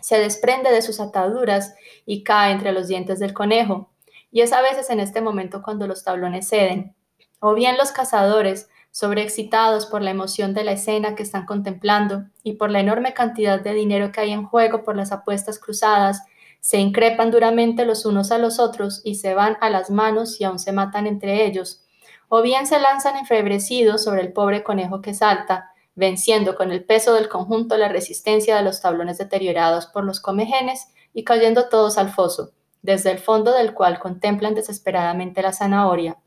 [0.00, 1.74] se desprende de sus ataduras
[2.06, 3.90] y cae entre los dientes del conejo.
[4.30, 6.96] Y es a veces en este momento cuando los tablones ceden.
[7.38, 12.52] O bien los cazadores, sobreexcitados por la emoción de la escena que están contemplando y
[12.52, 16.22] por la enorme cantidad de dinero que hay en juego por las apuestas cruzadas,
[16.60, 20.44] se increpan duramente los unos a los otros y se van a las manos y
[20.44, 21.82] aún se matan entre ellos,
[22.28, 27.14] o bien se lanzan enfebrecidos sobre el pobre conejo que salta, venciendo con el peso
[27.14, 32.10] del conjunto la resistencia de los tablones deteriorados por los comegenes y cayendo todos al
[32.10, 32.52] foso,
[32.82, 36.18] desde el fondo del cual contemplan desesperadamente la zanahoria.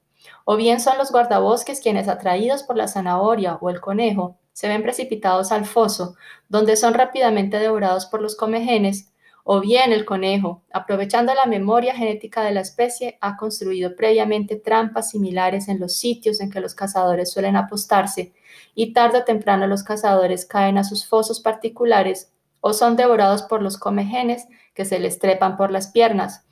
[0.44, 4.84] O bien son los guardabosques quienes, atraídos por la zanahoria o el conejo, se ven
[4.84, 6.16] precipitados al foso,
[6.50, 9.12] donde son rápidamente devorados por los comegenes,
[9.44, 15.12] o bien el conejo, aprovechando la memoria genética de la especie, ha construido previamente trampas
[15.12, 18.34] similares en los sitios en que los cazadores suelen apostarse,
[18.74, 23.62] y tarde o temprano los cazadores caen a sus fosos particulares o son devorados por
[23.62, 26.44] los comegenes que se les trepan por las piernas,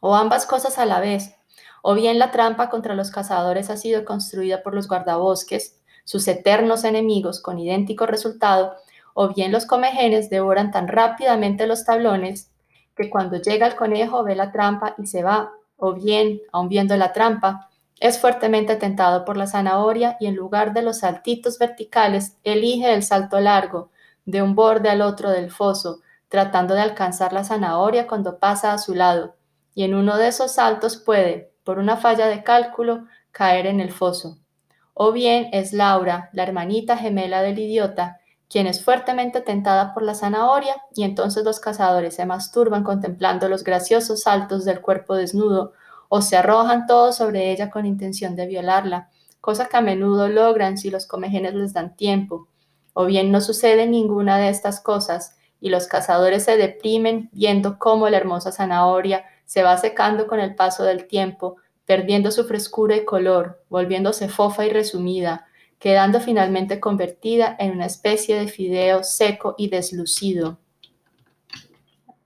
[0.00, 1.35] o ambas cosas a la vez,
[1.88, 6.82] o bien la trampa contra los cazadores ha sido construida por los guardabosques, sus eternos
[6.82, 8.74] enemigos, con idéntico resultado,
[9.14, 12.50] o bien los comegenes devoran tan rápidamente los tablones
[12.96, 16.96] que cuando llega el conejo ve la trampa y se va, o bien, aun viendo
[16.96, 17.70] la trampa,
[18.00, 23.04] es fuertemente tentado por la zanahoria y en lugar de los saltitos verticales, elige el
[23.04, 23.90] salto largo,
[24.24, 28.78] de un borde al otro del foso, tratando de alcanzar la zanahoria cuando pasa a
[28.78, 29.36] su lado,
[29.72, 33.90] y en uno de esos saltos puede, por una falla de cálculo, caer en el
[33.90, 34.38] foso.
[34.94, 40.14] O bien es Laura, la hermanita gemela del idiota, quien es fuertemente tentada por la
[40.14, 45.72] zanahoria, y entonces los cazadores se masturban contemplando los graciosos saltos del cuerpo desnudo,
[46.08, 50.78] o se arrojan todos sobre ella con intención de violarla, cosa que a menudo logran
[50.78, 52.46] si los comegenes les dan tiempo,
[52.94, 58.08] o bien no sucede ninguna de estas cosas, y los cazadores se deprimen viendo cómo
[58.08, 61.56] la hermosa zanahoria se va secando con el paso del tiempo,
[61.86, 65.46] perdiendo su frescura y color, volviéndose fofa y resumida,
[65.78, 70.58] quedando finalmente convertida en una especie de fideo seco y deslucido.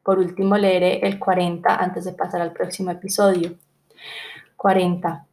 [0.02, 3.54] Por último, leeré el 40 antes de pasar al próximo episodio.
[4.56, 5.26] 40.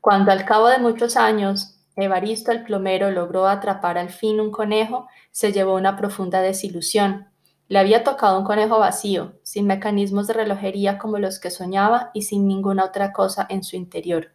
[0.00, 5.08] Cuando al cabo de muchos años Evaristo el plomero logró atrapar al fin un conejo,
[5.30, 7.28] se llevó una profunda desilusión.
[7.68, 12.22] Le había tocado un conejo vacío, sin mecanismos de relojería como los que soñaba y
[12.22, 14.28] sin ninguna otra cosa en su interior.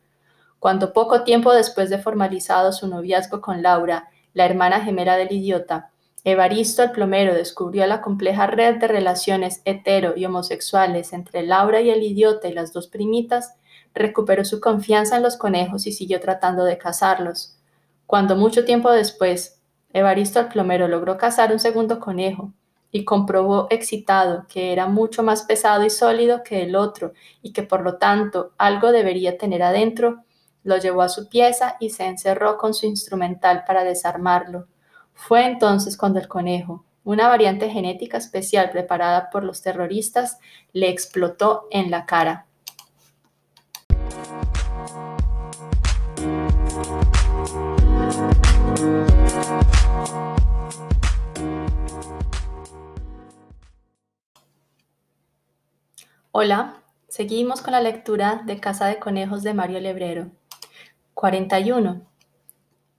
[0.59, 5.91] Cuando poco tiempo después de formalizado su noviazgo con Laura, la hermana gemela del idiota,
[6.25, 11.89] Evaristo el plomero descubrió la compleja red de relaciones hetero y homosexuales entre Laura y
[11.89, 13.55] el idiota y las dos primitas,
[13.95, 17.57] recuperó su confianza en los conejos y siguió tratando de cazarlos.
[18.05, 19.61] Cuando mucho tiempo después,
[19.93, 22.53] Evaristo el plomero logró cazar un segundo conejo
[22.91, 27.63] y comprobó excitado que era mucho más pesado y sólido que el otro y que
[27.63, 30.23] por lo tanto algo debería tener adentro,
[30.63, 34.67] lo llevó a su pieza y se encerró con su instrumental para desarmarlo.
[35.13, 40.37] Fue entonces cuando el conejo, una variante genética especial preparada por los terroristas,
[40.73, 42.45] le explotó en la cara.
[56.33, 60.31] Hola, seguimos con la lectura de Casa de Conejos de Mario Lebrero.
[61.13, 62.03] 41.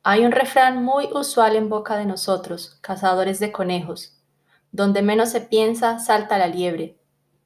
[0.03, 4.21] Hay un refrán muy usual en boca de nosotros, cazadores de conejos.
[4.71, 6.99] Donde menos se piensa, salta la liebre.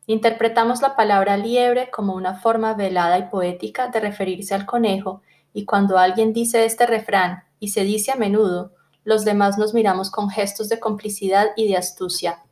[0.07, 5.23] Interpretamos la palabra liebre como una forma velada y poética de referirse al conejo,
[5.53, 8.73] y cuando alguien dice este refrán, y se dice a menudo,
[9.05, 12.43] los demás nos miramos con gestos de complicidad y de astucia.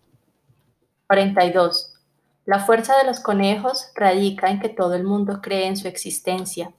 [1.09, 1.94] 42.
[2.47, 6.73] La fuerza de los conejos radica en que todo el mundo cree en su existencia.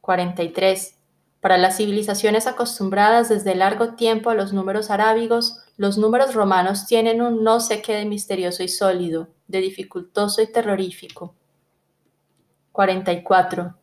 [0.00, 0.96] 43.
[1.40, 7.22] Para las civilizaciones acostumbradas desde largo tiempo a los números arábigos, los números romanos tienen
[7.22, 11.34] un no sé qué de misterioso y sólido, de dificultoso y terrorífico.
[12.72, 13.76] 44.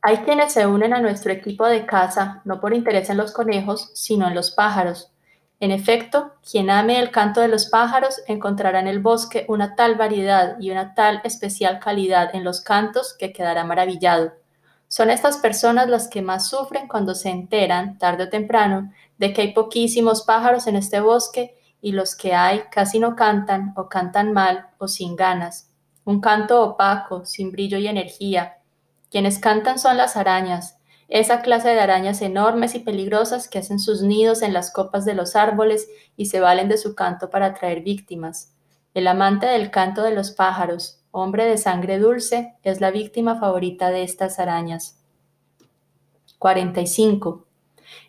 [0.00, 3.90] Hay quienes se unen a nuestro equipo de caza no por interés en los conejos,
[3.94, 5.11] sino en los pájaros,
[5.62, 9.94] en efecto, quien ame el canto de los pájaros encontrará en el bosque una tal
[9.94, 14.32] variedad y una tal especial calidad en los cantos que quedará maravillado.
[14.88, 19.42] Son estas personas las que más sufren cuando se enteran, tarde o temprano, de que
[19.42, 24.32] hay poquísimos pájaros en este bosque y los que hay casi no cantan o cantan
[24.32, 25.70] mal o sin ganas.
[26.04, 28.56] Un canto opaco, sin brillo y energía.
[29.12, 30.76] Quienes cantan son las arañas,
[31.08, 35.14] esa clase de arañas enormes y peligrosas que hacen sus nidos en las copas de
[35.14, 38.54] los árboles y se valen de su canto para atraer víctimas.
[38.94, 43.90] El amante del canto de los pájaros, hombre de sangre dulce, es la víctima favorita
[43.90, 44.98] de estas arañas.
[46.38, 47.46] 45.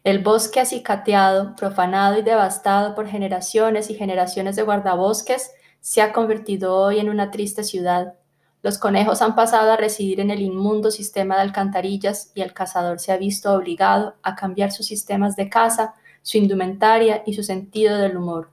[0.03, 6.75] El bosque acicateado, profanado y devastado por generaciones y generaciones de guardabosques, se ha convertido
[6.75, 8.15] hoy en una triste ciudad,
[8.63, 13.01] los conejos han pasado a residir en el inmundo sistema de alcantarillas y el cazador
[13.01, 17.97] se ha visto obligado a cambiar sus sistemas de caza, su indumentaria y su sentido
[17.97, 18.51] del humor.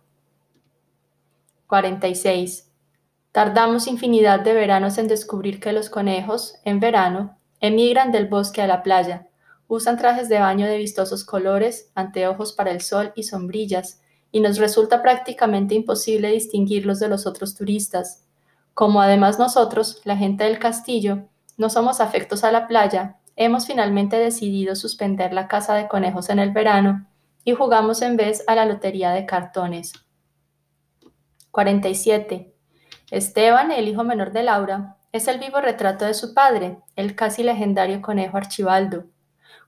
[1.69, 2.69] 46.
[3.31, 8.67] Tardamos infinidad de veranos en descubrir que los conejos, en verano, emigran del bosque a
[8.67, 9.29] la playa,
[9.69, 14.01] usan trajes de baño de vistosos colores, anteojos para el sol y sombrillas,
[14.33, 18.25] y nos resulta prácticamente imposible distinguirlos de los otros turistas,
[18.81, 24.17] como además nosotros, la gente del castillo, no somos afectos a la playa, hemos finalmente
[24.17, 27.07] decidido suspender la caza de conejos en el verano
[27.45, 29.93] y jugamos en vez a la lotería de cartones.
[31.51, 32.55] 47.
[33.11, 37.43] Esteban, el hijo menor de Laura, es el vivo retrato de su padre, el casi
[37.43, 39.05] legendario conejo Archibaldo.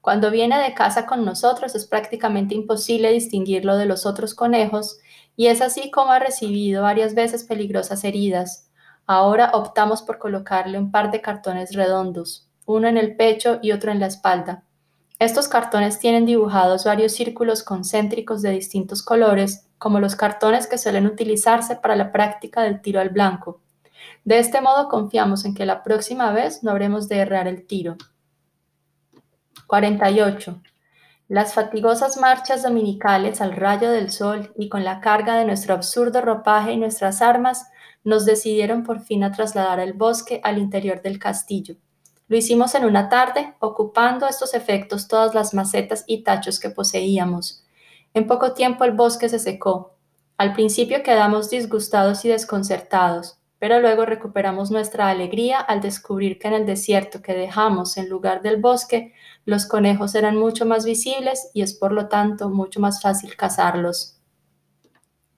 [0.01, 5.01] Cuando viene de casa con nosotros es prácticamente imposible distinguirlo de los otros conejos
[5.37, 8.71] y es así como ha recibido varias veces peligrosas heridas,
[9.07, 13.91] Ahora optamos por colocarle un par de cartones redondos, uno en el pecho y otro
[13.91, 14.65] en la espalda.
[15.19, 21.07] Estos cartones tienen dibujados varios círculos concéntricos de distintos colores, como los cartones que suelen
[21.07, 23.61] utilizarse para la práctica del tiro al blanco.
[24.25, 27.97] De este modo confiamos en que la próxima vez no habremos de errar el tiro.
[29.67, 30.61] 48.
[31.29, 36.21] Las fatigosas marchas dominicales al rayo del sol y con la carga de nuestro absurdo
[36.21, 37.67] ropaje y nuestras armas
[38.05, 41.77] nos decidieron por fin a trasladar el bosque al interior del castillo.
[42.29, 46.71] Lo hicimos en una tarde, ocupando a estos efectos todas las macetas y tachos que
[46.71, 47.65] poseíamos.
[48.15, 49.97] En poco tiempo el bosque se secó.
[50.39, 56.55] Al principio quedamos disgustados y desconcertados, pero luego recuperamos nuestra alegría al descubrir que en
[56.55, 59.13] el desierto que dejamos en lugar del bosque,
[59.45, 64.19] los conejos eran mucho más visibles y es por lo tanto mucho más fácil cazarlos.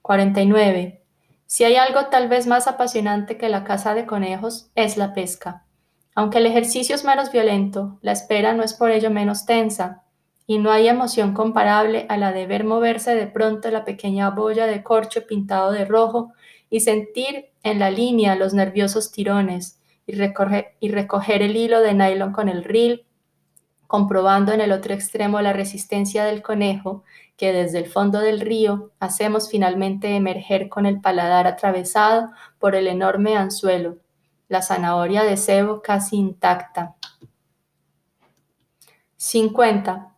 [0.01, 1.05] 49.
[1.45, 5.67] Si hay algo tal vez más apasionante que la caza de conejos, es la pesca.
[6.15, 10.03] Aunque el ejercicio es menos violento, la espera no es por ello menos tensa,
[10.47, 14.67] y no hay emoción comparable a la de ver moverse de pronto la pequeña boya
[14.67, 16.33] de corcho pintado de rojo
[16.71, 22.49] y sentir en la línea los nerviosos tirones y recoger, el hilo de nylon con
[22.49, 23.07] el reel,
[23.87, 27.05] comprobando en el otro extremo la resistencia del conejo
[27.37, 32.87] que desde el fondo del río hacemos finalmente emerger con el paladar atravesado por el
[32.87, 33.97] enorme anzuelo,
[34.49, 36.97] la zanahoria de cebo casi intacta.
[39.17, 40.15] 50.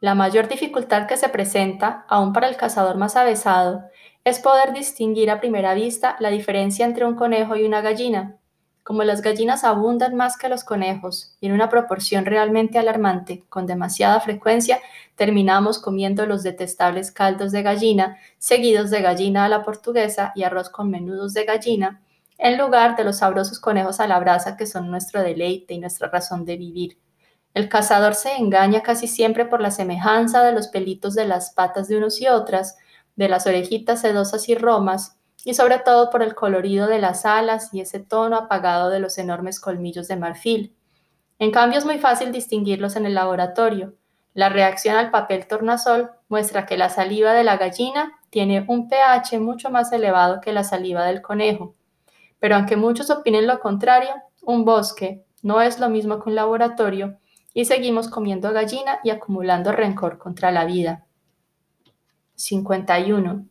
[0.00, 3.84] La mayor dificultad que se presenta, aún para el cazador más avesado,
[4.24, 8.38] es poder distinguir a primera vista la diferencia entre un conejo y una gallina.
[8.82, 13.66] Como las gallinas abundan más que los conejos y en una proporción realmente alarmante, con
[13.66, 14.78] demasiada frecuencia,
[15.14, 20.68] terminamos comiendo los detestables caldos de gallina, seguidos de gallina a la portuguesa y arroz
[20.68, 22.02] con menudos de gallina,
[22.36, 26.08] en lugar de los sabrosos conejos a la brasa que son nuestro deleite y nuestra
[26.08, 26.98] razón de vivir.
[27.54, 31.88] El cazador se engaña casi siempre por la semejanza de los pelitos de las patas
[31.88, 32.76] de unos y otras,
[33.16, 37.72] de las orejitas sedosas y romas, y sobre todo por el colorido de las alas
[37.72, 40.74] y ese tono apagado de los enormes colmillos de marfil.
[41.38, 43.94] En cambio es muy fácil distinguirlos en el laboratorio.
[44.32, 49.38] La reacción al papel tornasol muestra que la saliva de la gallina tiene un pH
[49.38, 51.74] mucho más elevado que la saliva del conejo.
[52.40, 54.10] Pero aunque muchos opinen lo contrario,
[54.42, 57.18] un bosque no es lo mismo que un laboratorio
[57.52, 61.03] y seguimos comiendo gallina y acumulando rencor contra la vida.
[62.36, 63.46] 51.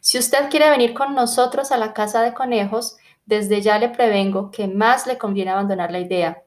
[0.00, 4.50] Si usted quiere venir con nosotros a la casa de conejos, desde ya le prevengo
[4.50, 6.42] que más le conviene abandonar la idea.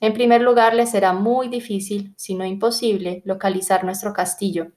[0.00, 4.68] En primer lugar, le será muy difícil, si no imposible, localizar nuestro castillo.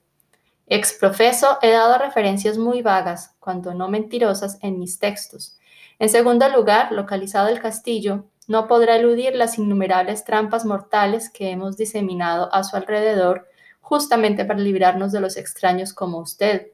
[0.67, 5.57] Exprofeso he dado referencias muy vagas, cuando no mentirosas, en mis textos.
[5.99, 11.77] En segundo lugar, localizado el castillo, no podrá eludir las innumerables trampas mortales que hemos
[11.77, 13.47] diseminado a su alrededor
[13.93, 16.71] justamente para librarnos de los extraños como usted.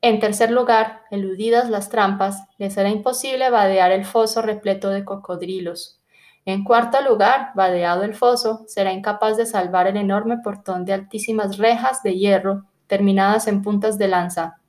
[0.00, 6.00] En tercer lugar, eludidas las trampas, le será imposible vadear el foso repleto de cocodrilos.
[6.44, 11.58] En cuarto lugar, vadeado el foso, será incapaz de salvar el enorme portón de altísimas
[11.58, 14.60] rejas de hierro terminadas en puntas de lanza.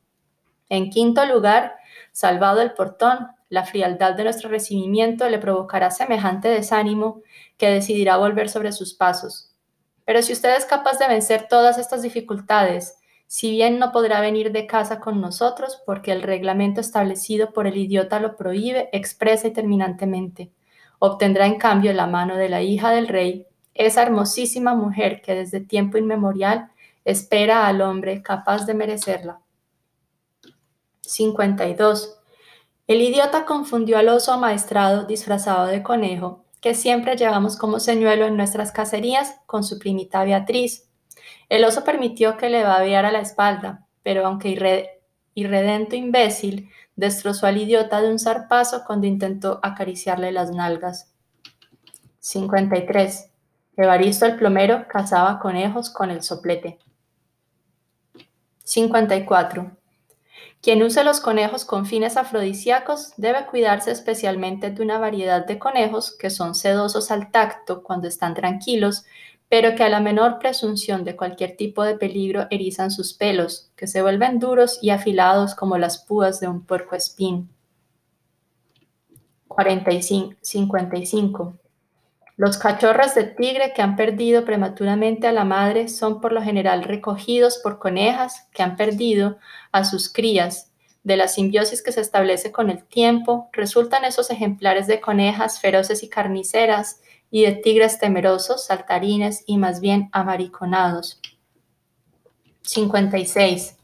[0.69, 1.75] En quinto lugar,
[2.11, 7.21] salvado el portón, la frialdad de nuestro recibimiento le provocará semejante desánimo
[7.57, 9.54] que decidirá volver sobre sus pasos.
[10.05, 14.51] Pero si usted es capaz de vencer todas estas dificultades, si bien no podrá venir
[14.51, 19.53] de casa con nosotros porque el reglamento establecido por el idiota lo prohíbe expresa y
[19.53, 20.51] terminantemente,
[20.99, 25.59] obtendrá en cambio la mano de la hija del rey, esa hermosísima mujer que desde
[25.59, 26.69] tiempo inmemorial
[27.03, 29.39] espera al hombre capaz de merecerla.
[31.01, 32.19] 52.
[32.87, 38.37] El idiota confundió al oso amaestrado disfrazado de conejo que siempre llevamos como señuelo en
[38.37, 40.89] nuestras cacerías con su primita Beatriz.
[41.47, 44.89] El oso permitió que le babeara la espalda, pero aunque
[45.35, 51.13] irredento imbécil, destrozó al idiota de un zarpazo cuando intentó acariciarle las nalgas.
[52.21, 53.29] 53.
[53.77, 56.79] Evaristo el plomero cazaba conejos con el soplete.
[58.63, 59.69] 54.
[60.61, 66.11] Quien use los conejos con fines afrodisíacos debe cuidarse especialmente de una variedad de conejos
[66.11, 69.05] que son sedosos al tacto cuando están tranquilos,
[69.47, 73.87] pero que a la menor presunción de cualquier tipo de peligro erizan sus pelos, que
[73.87, 77.49] se vuelven duros y afilados como las púas de un puercoespín.
[79.47, 81.53] 45, 55.
[82.37, 86.83] Los cachorros de tigre que han perdido prematuramente a la madre son por lo general
[86.83, 89.37] recogidos por conejas que han perdido
[89.71, 90.71] a sus crías.
[91.03, 96.03] De la simbiosis que se establece con el tiempo, resultan esos ejemplares de conejas feroces
[96.03, 96.99] y carniceras
[97.31, 101.21] y de tigres temerosos, saltarines y más bien amariconados.
[102.63, 103.77] 56.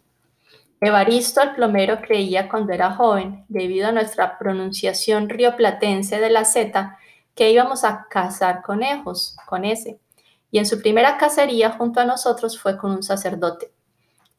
[0.81, 6.97] Evaristo el plomero creía cuando era joven, debido a nuestra pronunciación rioplatense de la Z,
[7.35, 9.99] que íbamos a cazar conejos, con ese.
[10.51, 13.71] Y en su primera cacería junto a nosotros fue con un sacerdote.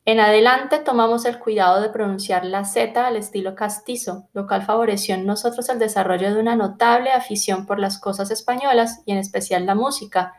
[0.05, 5.15] En adelante tomamos el cuidado de pronunciar la Z al estilo castizo, lo cual favoreció
[5.15, 9.65] en nosotros el desarrollo de una notable afición por las cosas españolas y en especial
[9.65, 10.35] la música.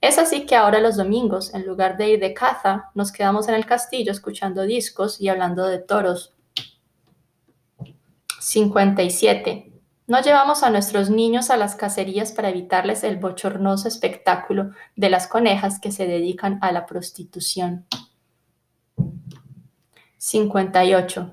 [0.00, 3.54] Es así que ahora los domingos, en lugar de ir de caza, nos quedamos en
[3.54, 6.34] el castillo escuchando discos y hablando de toros.
[8.40, 9.73] 57.
[10.06, 15.26] No llevamos a nuestros niños a las cacerías para evitarles el bochornoso espectáculo de las
[15.26, 17.86] conejas que se dedican a la prostitución.
[20.18, 21.30] 58.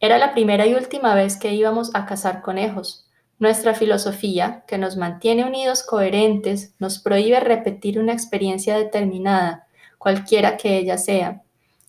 [0.00, 3.06] Era la primera y última vez que íbamos a cazar conejos.
[3.38, 9.66] Nuestra filosofía, que nos mantiene unidos coherentes, nos prohíbe repetir una experiencia determinada,
[9.98, 11.42] cualquiera que ella sea.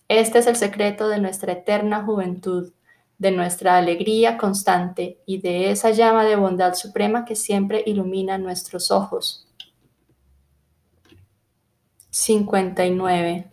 [0.10, 2.74] Este es el secreto de nuestra eterna juventud,
[3.18, 8.92] de nuestra alegría constante y de esa llama de bondad suprema que siempre ilumina nuestros
[8.92, 9.48] ojos.
[12.10, 13.52] 59.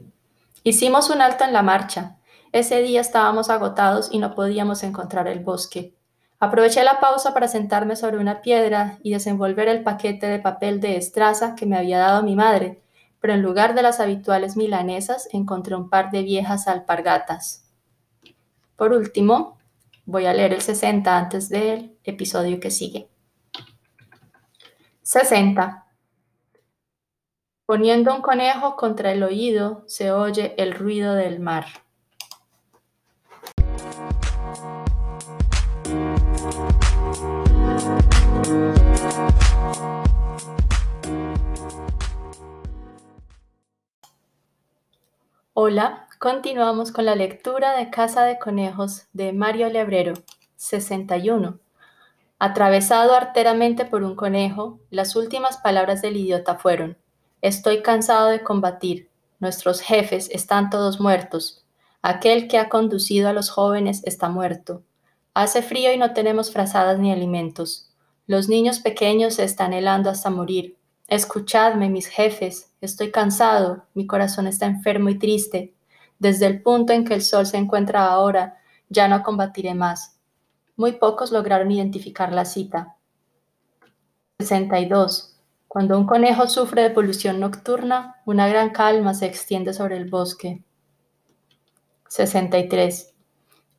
[0.65, 2.19] Hicimos un alto en la marcha.
[2.53, 5.95] Ese día estábamos agotados y no podíamos encontrar el bosque.
[6.39, 10.97] Aproveché la pausa para sentarme sobre una piedra y desenvolver el paquete de papel de
[10.97, 12.83] estraza que me había dado mi madre,
[13.21, 17.62] pero en lugar de las habituales milanesas encontré un par de viejas alpargatas.
[18.77, 19.59] Por último,
[20.07, 23.09] voy a leer el 60 antes del episodio que sigue.
[25.03, 25.87] 60.
[27.67, 31.67] Poniendo un conejo contra el oído se oye el ruido del mar.
[45.55, 50.15] Hola, continuamos con la lectura de Casa de Conejos de Mario Lebrero,
[50.55, 51.59] 61.
[52.39, 56.97] Atravesado arteramente por un conejo, las últimas palabras del idiota fueron,
[57.41, 59.09] Estoy cansado de combatir,
[59.41, 61.65] nuestros jefes están todos muertos,
[62.03, 64.85] aquel que ha conducido a los jóvenes está muerto.
[65.35, 67.91] Hace frío y no tenemos frazadas ni alimentos.
[68.29, 70.77] Los niños pequeños se están helando hasta morir.
[71.09, 75.75] Escuchadme, mis jefes, estoy cansado, mi corazón está enfermo y triste.
[76.23, 78.57] Desde el punto en que el sol se encuentra ahora,
[78.89, 80.21] ya no combatiré más.
[80.77, 82.95] Muy pocos lograron identificar la cita.
[84.39, 85.37] 62.
[85.67, 90.63] Cuando un conejo sufre de polución nocturna, una gran calma se extiende sobre el bosque.
[92.07, 93.15] 63.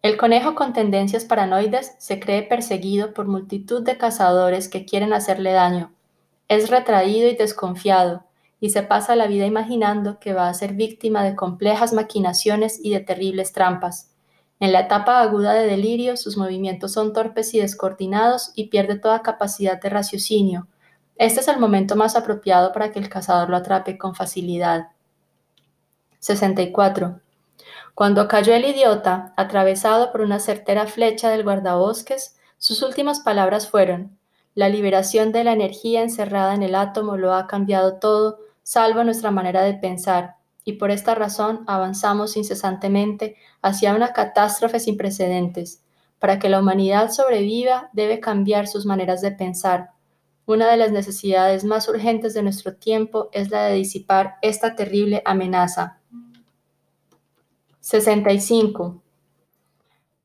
[0.02, 5.54] El conejo con tendencias paranoides se cree perseguido por multitud de cazadores que quieren hacerle
[5.54, 5.94] daño
[6.50, 8.26] es retraído y desconfiado,
[8.64, 12.92] y se pasa la vida imaginando que va a ser víctima de complejas maquinaciones y
[12.92, 14.10] de terribles trampas.
[14.62, 19.22] En la etapa aguda de delirio, sus movimientos son torpes y descoordinados y pierde toda
[19.22, 20.70] capacidad de raciocinio.
[21.18, 24.88] Este es el momento más apropiado para que el cazador lo atrape con facilidad.
[26.20, 27.20] 64.
[27.94, 34.18] Cuando cayó el idiota, atravesado por una certera flecha del guardabosques, sus últimas palabras fueron,
[34.56, 39.32] la liberación de la energía encerrada en el átomo lo ha cambiado todo, salvo nuestra
[39.32, 45.84] manera de pensar, y por esta razón avanzamos incesantemente hacia una catástrofe sin precedentes.
[46.20, 49.90] Para que la humanidad sobreviva, debe cambiar sus maneras de pensar.
[50.46, 55.22] Una de las necesidades más urgentes de nuestro tiempo es la de disipar esta terrible
[55.26, 56.00] amenaza.
[57.82, 59.02] 65.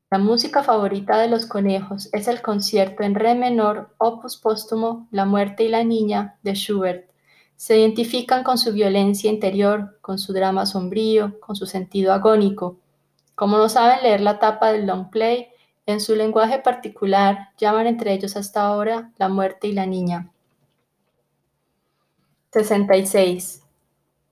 [0.09, 5.25] La música favorita de los conejos es el concierto en re menor, opus póstumo, La
[5.25, 7.08] muerte y la niña, de Schubert.
[7.59, 12.79] Se identifican con su violencia interior, con su drama sombrío, con su sentido agónico.
[13.35, 15.49] Como no saben leer la tapa del long play,
[15.85, 20.31] en su lenguaje particular llaman entre ellos hasta ahora La muerte y la niña.
[22.53, 23.65] 66.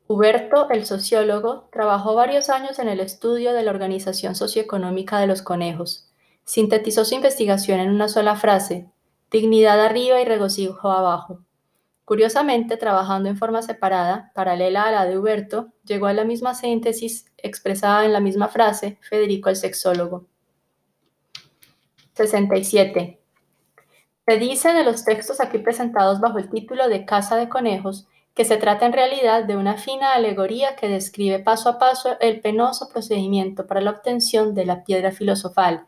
[0.07, 5.41] Huberto, el sociólogo, trabajó varios años en el estudio de la organización socioeconómica de los
[5.41, 6.09] conejos.
[6.45, 8.89] Sintetizó su investigación en una sola frase,
[9.30, 11.41] dignidad arriba y regocijo abajo.
[12.08, 17.26] Curiosamente, trabajando en forma separada, paralela a la de Huberto, llegó a la misma síntesis
[17.36, 20.26] expresada en la misma frase Federico el sexólogo.
[22.14, 23.20] 67.
[24.26, 28.45] Se dice de los textos aquí presentados bajo el título de Casa de Conejos que
[28.45, 32.88] se trata en realidad de una fina alegoría que describe paso a paso el penoso
[32.88, 35.88] procedimiento para la obtención de la piedra filosofal,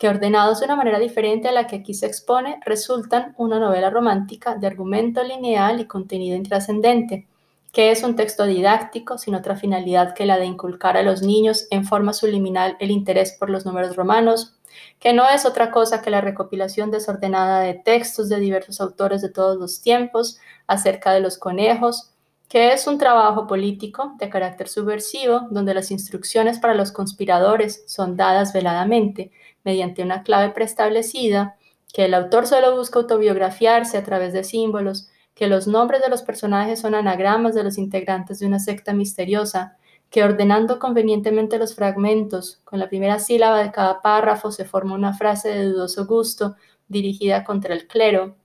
[0.00, 3.90] que ordenados de una manera diferente a la que aquí se expone, resultan una novela
[3.90, 7.28] romántica de argumento lineal y contenido intrascendente,
[7.70, 11.66] que es un texto didáctico sin otra finalidad que la de inculcar a los niños
[11.70, 14.54] en forma subliminal el interés por los números romanos,
[14.98, 19.28] que no es otra cosa que la recopilación desordenada de textos de diversos autores de
[19.28, 22.10] todos los tiempos acerca de los conejos,
[22.48, 28.16] que es un trabajo político de carácter subversivo donde las instrucciones para los conspiradores son
[28.16, 29.30] dadas veladamente
[29.64, 31.56] mediante una clave preestablecida,
[31.92, 36.22] que el autor solo busca autobiografiarse a través de símbolos, que los nombres de los
[36.22, 39.76] personajes son anagramas de los integrantes de una secta misteriosa,
[40.10, 45.14] que ordenando convenientemente los fragmentos, con la primera sílaba de cada párrafo se forma una
[45.14, 46.56] frase de dudoso gusto
[46.88, 48.36] dirigida contra el clero,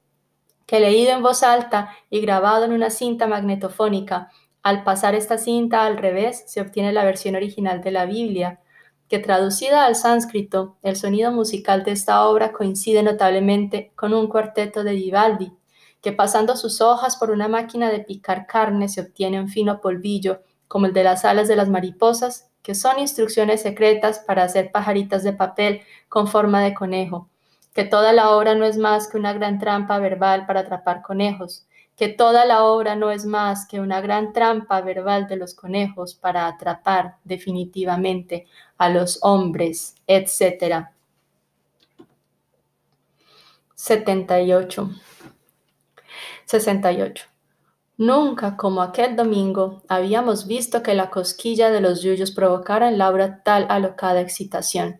[0.67, 4.29] que leído en voz alta y grabado en una cinta magnetofónica,
[4.61, 8.59] al pasar esta cinta al revés se obtiene la versión original de la Biblia,
[9.07, 14.83] que traducida al sánscrito, el sonido musical de esta obra coincide notablemente con un cuarteto
[14.83, 15.53] de Vivaldi,
[16.01, 20.41] que pasando sus hojas por una máquina de picar carne se obtiene un fino polvillo,
[20.67, 25.23] como el de las alas de las mariposas, que son instrucciones secretas para hacer pajaritas
[25.23, 27.29] de papel con forma de conejo,
[27.73, 31.67] que toda la obra no es más que una gran trampa verbal para atrapar conejos,
[31.95, 36.13] que toda la obra no es más que una gran trampa verbal de los conejos
[36.15, 38.47] para atrapar definitivamente
[38.77, 40.89] a los hombres, etc.
[43.75, 44.89] 78.
[46.45, 47.25] 68.
[47.97, 53.41] Nunca, como aquel domingo, habíamos visto que la cosquilla de los yuyos provocara en Laura
[53.43, 54.99] tal alocada excitación.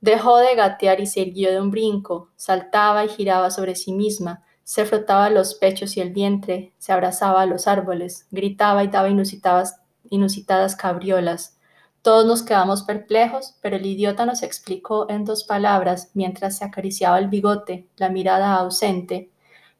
[0.00, 4.42] Dejó de gatear y se irguió de un brinco, saltaba y giraba sobre sí misma,
[4.64, 9.08] se frotaba los pechos y el vientre, se abrazaba a los árboles, gritaba y daba
[9.08, 11.58] inusitadas, inusitadas cabriolas.
[12.02, 17.18] Todos nos quedamos perplejos, pero el idiota nos explicó en dos palabras mientras se acariciaba
[17.20, 19.30] el bigote, la mirada ausente.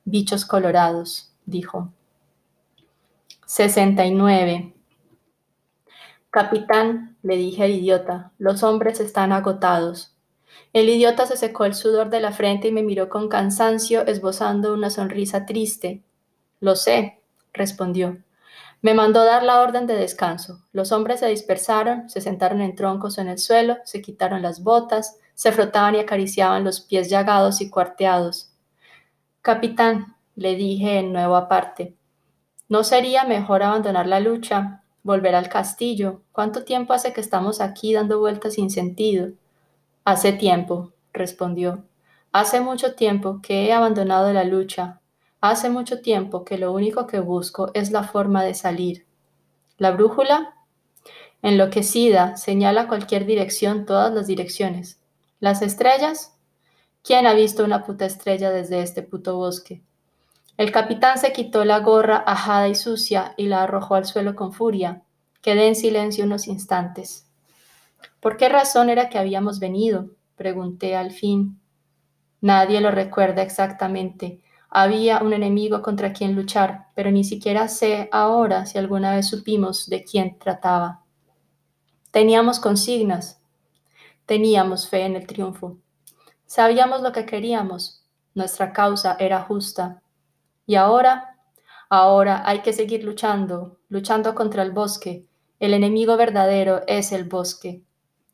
[0.04, 1.92] Bichos colorados, dijo.
[3.46, 4.72] 69.
[6.30, 10.16] Capitán, le dije al idiota, los hombres están agotados.
[10.72, 14.72] El idiota se secó el sudor de la frente y me miró con cansancio, esbozando
[14.72, 16.02] una sonrisa triste.
[16.60, 17.20] Lo sé,
[17.52, 18.18] respondió.
[18.82, 20.64] Me mandó dar la orden de descanso.
[20.72, 25.18] Los hombres se dispersaron, se sentaron en troncos en el suelo, se quitaron las botas,
[25.34, 28.50] se frotaban y acariciaban los pies llagados y cuarteados.
[29.40, 31.94] Capitán, le dije en nuevo aparte,
[32.72, 36.22] ¿No sería mejor abandonar la lucha, volver al castillo?
[36.32, 39.28] ¿Cuánto tiempo hace que estamos aquí dando vueltas sin sentido?
[40.06, 41.84] Hace tiempo, respondió.
[42.32, 45.01] Hace mucho tiempo que he abandonado la lucha.
[45.42, 49.06] Hace mucho tiempo que lo único que busco es la forma de salir.
[49.76, 50.54] ¿La brújula?
[51.42, 55.00] Enloquecida, señala cualquier dirección, todas las direcciones.
[55.40, 56.38] ¿Las estrellas?
[57.02, 59.82] ¿Quién ha visto una puta estrella desde este puto bosque?
[60.56, 64.52] El capitán se quitó la gorra ajada y sucia y la arrojó al suelo con
[64.52, 65.02] furia.
[65.40, 67.26] Quedé en silencio unos instantes.
[68.20, 70.10] ¿Por qué razón era que habíamos venido?
[70.36, 71.58] pregunté al fin.
[72.40, 74.40] Nadie lo recuerda exactamente.
[74.74, 79.86] Había un enemigo contra quien luchar, pero ni siquiera sé ahora si alguna vez supimos
[79.86, 81.04] de quién trataba.
[82.10, 83.42] Teníamos consignas,
[84.24, 85.76] teníamos fe en el triunfo.
[86.46, 90.00] Sabíamos lo que queríamos, nuestra causa era justa,
[90.64, 91.36] y ahora,
[91.90, 95.26] ahora hay que seguir luchando, luchando contra el bosque.
[95.60, 97.82] El enemigo verdadero es el bosque.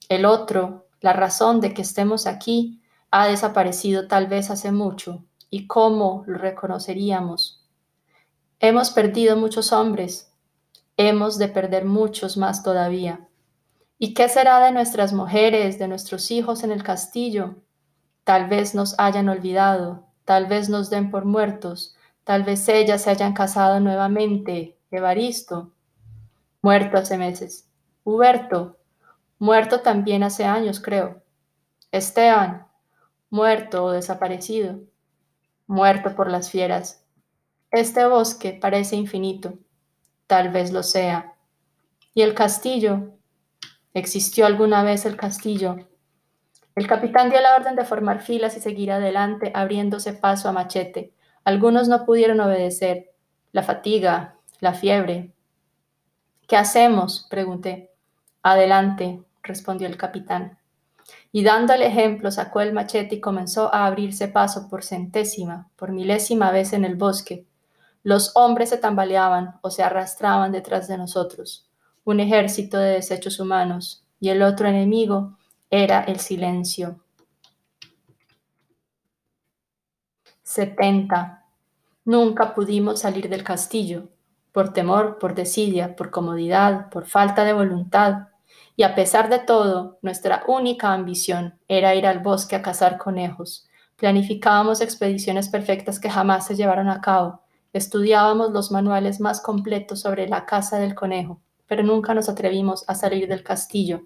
[0.09, 2.81] El otro, la razón de que estemos aquí,
[3.11, 5.25] ha desaparecido tal vez hace mucho.
[5.51, 7.65] ¿Y cómo lo reconoceríamos?
[8.61, 10.33] Hemos perdido muchos hombres.
[10.97, 13.29] Hemos de perder muchos más todavía.
[13.99, 17.57] ¿Y qué será de nuestras mujeres, de nuestros hijos en el castillo?
[18.25, 21.97] Tal vez nos hayan olvidado, tal vez nos den por muertos,
[22.29, 24.77] Tal vez ellas se hayan casado nuevamente.
[24.91, 25.73] Evaristo,
[26.61, 27.71] muerto hace meses.
[28.05, 28.77] Huberto,
[29.39, 31.23] muerto también hace años, creo.
[31.91, 32.67] Esteban,
[33.31, 34.79] muerto o desaparecido.
[35.69, 37.05] Muerto por las fieras.
[37.71, 39.53] Este bosque parece infinito.
[40.27, 41.35] Tal vez lo sea.
[42.15, 43.13] ¿Y el castillo?
[43.93, 45.77] ¿Existió alguna vez el castillo?
[46.75, 51.13] El capitán dio la orden de formar filas y seguir adelante, abriéndose paso a machete.
[51.45, 53.13] Algunos no pudieron obedecer.
[53.53, 55.35] La fatiga, la fiebre.
[56.47, 57.27] ¿Qué hacemos?
[57.29, 57.93] pregunté.
[58.43, 60.57] Adelante, respondió el capitán.
[61.31, 65.93] Y dando el ejemplo, sacó el machete y comenzó a abrirse paso por centésima, por
[65.93, 67.47] milésima vez en el bosque.
[68.03, 71.69] Los hombres se tambaleaban o se arrastraban detrás de nosotros,
[72.05, 75.37] un ejército de desechos humanos, y el otro enemigo
[75.71, 77.01] era el silencio.
[80.43, 81.45] 70.
[82.07, 84.09] Nunca pudimos salir del castillo,
[84.51, 88.29] por temor, por desidia, por comodidad, por falta de voluntad.
[88.79, 93.67] Y a pesar de todo, nuestra única ambición era ir al bosque a cazar conejos.
[93.97, 97.43] Planificábamos expediciones perfectas que jamás se llevaron a cabo.
[97.73, 102.95] Estudiábamos los manuales más completos sobre la caza del conejo, pero nunca nos atrevimos a
[102.95, 104.03] salir del castillo.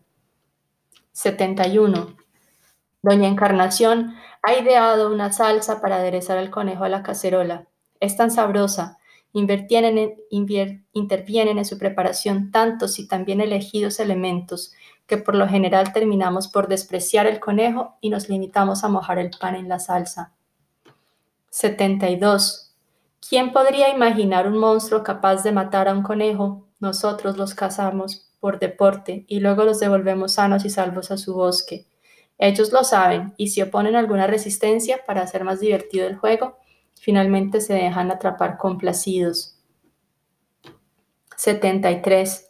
[1.13, 2.17] 71.
[3.03, 7.67] Doña Encarnación ha ideado una salsa para aderezar el conejo a la cacerola.
[8.01, 8.97] Es tan sabrosa,
[9.33, 10.19] intervienen
[11.59, 14.73] en su preparación tantos y también elegidos elementos
[15.07, 19.31] que por lo general terminamos por despreciar el conejo y nos limitamos a mojar el
[19.31, 20.33] pan en la salsa.
[21.51, 22.75] 72.
[23.29, 26.67] ¿Quién podría imaginar un monstruo capaz de matar a un conejo?
[26.81, 31.87] Nosotros los cazamos por deporte y luego los devolvemos sanos y salvos a su bosque.
[32.39, 36.59] Ellos lo saben y si oponen alguna resistencia para hacer más divertido el juego,
[37.03, 39.59] finalmente se dejan atrapar complacidos.
[41.37, 42.49] 73.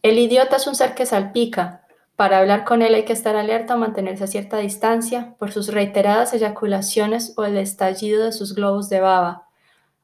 [0.00, 1.84] El idiota es un ser que salpica.
[2.16, 5.68] Para hablar con él hay que estar alerta o mantenerse a cierta distancia por sus
[5.68, 9.46] reiteradas eyaculaciones o el estallido de sus globos de baba.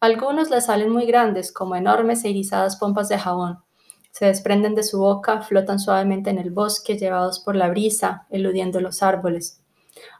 [0.00, 3.60] Algunos le salen muy grandes, como enormes e irisadas pompas de jabón.
[4.10, 8.82] Se desprenden de su boca, flotan suavemente en el bosque, llevados por la brisa, eludiendo
[8.82, 9.62] los árboles.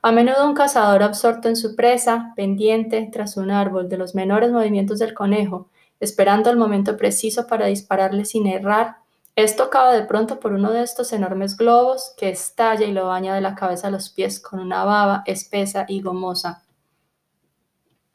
[0.02, 4.52] A menudo un cazador absorto en su presa, pendiente tras un árbol de los menores
[4.52, 5.68] movimientos del conejo,
[6.00, 8.98] esperando el momento preciso para dispararle sin errar,
[9.34, 13.34] es tocado de pronto por uno de estos enormes globos que estalla y lo baña
[13.36, 16.64] de la cabeza a los pies con una baba espesa y gomosa.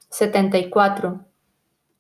[0.10, 1.22] 74.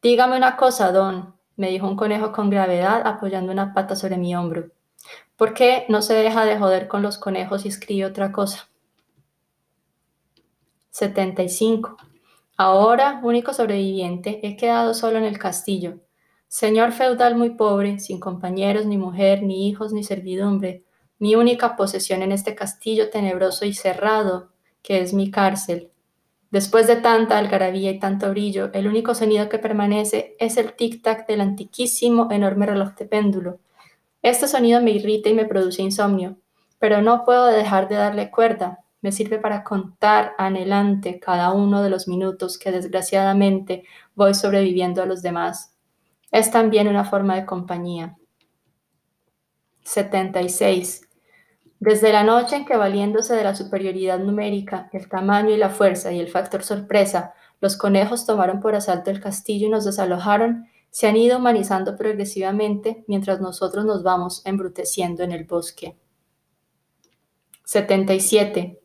[0.01, 4.35] Dígame una cosa, don, me dijo un conejo con gravedad apoyando una pata sobre mi
[4.35, 4.65] hombro.
[5.37, 8.67] ¿Por qué no se deja de joder con los conejos y escribe otra cosa?
[10.93, 11.97] 75.
[12.55, 15.95] Ahora, único sobreviviente, he quedado solo en el castillo.
[16.47, 20.83] Señor feudal muy pobre, sin compañeros, ni mujer, ni hijos, ni servidumbre,
[21.17, 24.49] mi única posesión en este castillo tenebroso y cerrado,
[24.83, 25.89] que es mi cárcel.
[26.51, 31.25] Después de tanta algarabía y tanto brillo, el único sonido que permanece es el tic-tac
[31.25, 33.57] del antiquísimo, enorme reloj de péndulo.
[34.21, 36.37] Este sonido me irrita y me produce insomnio,
[36.77, 38.82] pero no puedo dejar de darle cuerda.
[39.03, 43.83] Me sirve para contar anhelante cada uno de los minutos que desgraciadamente
[44.15, 45.75] voy sobreviviendo a los demás.
[46.31, 48.17] Es también una forma de compañía.
[49.83, 51.01] 76.
[51.79, 56.13] Desde la noche en que, valiéndose de la superioridad numérica, el tamaño y la fuerza
[56.13, 61.07] y el factor sorpresa, los conejos tomaron por asalto el castillo y nos desalojaron, se
[61.07, 65.97] han ido humanizando progresivamente mientras nosotros nos vamos embruteciendo en el bosque.
[67.65, 68.82] 77.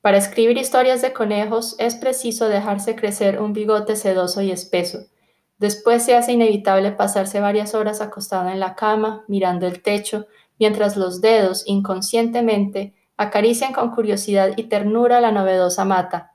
[0.00, 5.06] Para escribir historias de conejos es preciso dejarse crecer un bigote sedoso y espeso.
[5.58, 10.26] Después se hace inevitable pasarse varias horas acostado en la cama, mirando el techo,
[10.58, 16.32] mientras los dedos inconscientemente acarician con curiosidad y ternura la novedosa mata.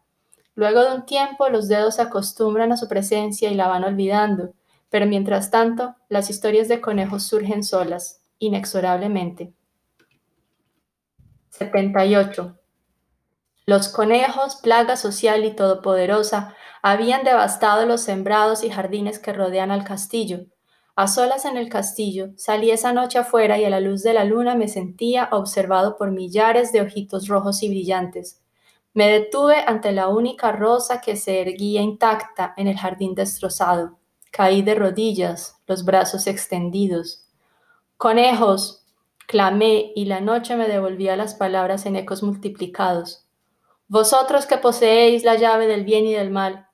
[0.54, 4.54] Luego de un tiempo los dedos se acostumbran a su presencia y la van olvidando,
[4.92, 9.54] pero mientras tanto las historias de conejos surgen solas, inexorablemente.
[11.50, 12.60] 78.
[13.66, 19.84] Los conejos, plaga social y todopoderosa, habían devastado los sembrados y jardines que rodean al
[19.84, 20.46] castillo,
[20.98, 24.24] a solas en el castillo, salí esa noche afuera y a la luz de la
[24.24, 28.42] luna me sentía observado por millares de ojitos rojos y brillantes.
[28.94, 33.98] Me detuve ante la única rosa que se erguía intacta en el jardín destrozado.
[34.32, 37.28] Caí de rodillas, los brazos extendidos.
[37.98, 38.86] Conejos,
[39.28, 43.25] clamé y la noche me devolvía las palabras en ecos multiplicados.
[43.88, 46.68] Vosotros que poseéis la llave del bien y del mal,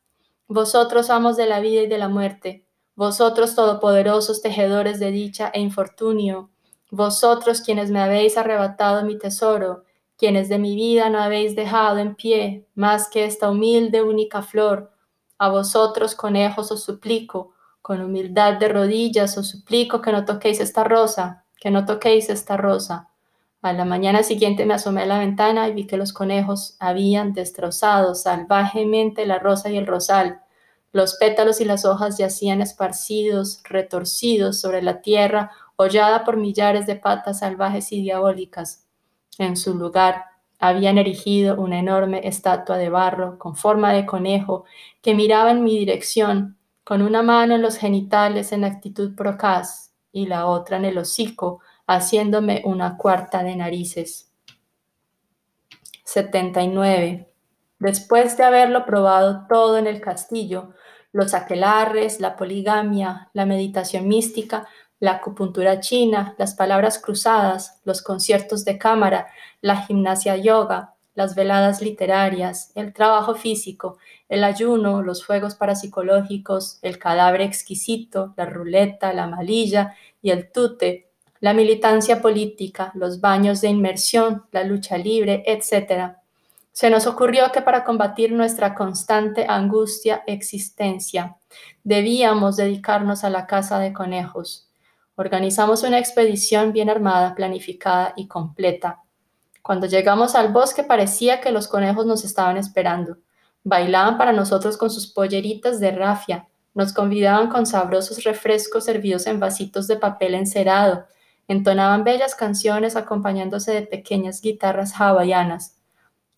[0.48, 5.60] vosotros amos de la vida y de la muerte, vosotros todopoderosos tejedores de dicha e
[5.60, 6.52] infortunio,
[6.90, 9.84] vosotros quienes me habéis arrebatado mi tesoro,
[10.18, 14.92] quienes de mi vida no habéis dejado en pie más que esta humilde única flor,
[15.38, 20.86] a vosotros conejos os suplico, con humildad de rodillas os suplico que no toquéis esta
[20.86, 23.11] rosa, que no toquéis esta rosa.
[23.62, 27.34] A la mañana siguiente me asomé a la ventana y vi que los conejos habían
[27.34, 30.42] destrozado salvajemente la rosa y el rosal,
[30.92, 36.96] los pétalos y las hojas yacían esparcidos, retorcidos sobre la tierra, hollada por millares de
[36.96, 38.88] patas salvajes y diabólicas.
[39.38, 40.26] En su lugar
[40.60, 44.66] habían erigido una enorme estatua de barro con forma de conejo
[45.02, 50.26] que miraba en mi dirección, con una mano en los genitales en actitud procaz y
[50.26, 51.62] la otra en el hocico,
[51.96, 54.32] haciéndome una cuarta de narices.
[56.06, 57.28] 79.
[57.80, 60.74] Después de haberlo probado todo en el castillo,
[61.12, 64.68] los aquelarres, la poligamia, la meditación mística,
[65.00, 69.28] la acupuntura china, las palabras cruzadas, los conciertos de cámara,
[69.62, 73.98] la gimnasia yoga, las veladas literarias, el trabajo físico,
[74.30, 81.11] el ayuno, los juegos parapsicológicos, el cadáver exquisito, la ruleta, la malilla y el tute,
[81.42, 86.14] la militancia política, los baños de inmersión, la lucha libre, etc.
[86.72, 91.36] Se nos ocurrió que para combatir nuestra constante angustia existencia,
[91.84, 94.70] debíamos dedicarnos a la caza de conejos.
[95.16, 99.02] Organizamos una expedición bien armada, planificada y completa.
[99.64, 103.18] Cuando llegamos al bosque parecía que los conejos nos estaban esperando.
[103.64, 109.40] Bailaban para nosotros con sus polleritas de rafia, nos convidaban con sabrosos refrescos servidos en
[109.40, 111.06] vasitos de papel encerado,
[111.52, 115.76] Entonaban bellas canciones acompañándose de pequeñas guitarras hawaianas.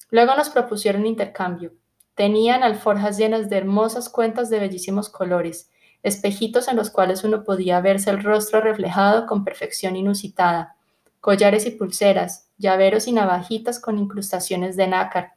[0.10, 1.72] Luego nos propusieron intercambio.
[2.16, 5.70] Tenían alforjas llenas de hermosas cuentas de bellísimos colores,
[6.02, 10.78] espejitos en los cuales uno podía verse el rostro reflejado con perfección inusitada,
[11.22, 15.34] collares y pulseras, llaveros y navajitas con incrustaciones de nácar.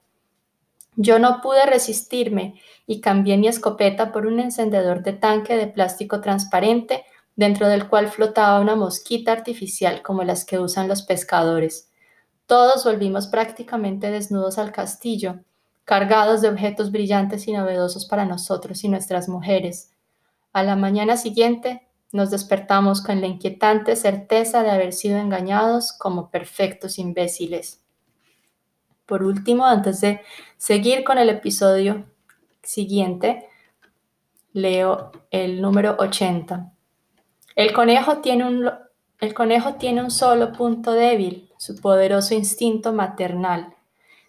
[0.95, 2.55] Yo no pude resistirme
[2.87, 7.05] y cambié mi escopeta por un encendedor de tanque de plástico transparente
[7.37, 11.91] dentro del cual flotaba una mosquita artificial como las que usan los pescadores.
[12.47, 15.41] Todos volvimos prácticamente desnudos al castillo,
[15.85, 19.93] cargados de objetos brillantes y novedosos para nosotros y nuestras mujeres.
[20.53, 26.31] A la mañana siguiente nos despertamos con la inquietante certeza de haber sido engañados como
[26.31, 27.83] perfectos imbéciles.
[29.05, 30.21] Por último, antes de
[30.57, 32.07] seguir con el episodio
[32.63, 33.49] siguiente,
[34.53, 36.73] leo el número 80.
[37.57, 38.71] El conejo tiene un,
[39.19, 43.75] el conejo tiene un solo punto débil, su poderoso instinto maternal.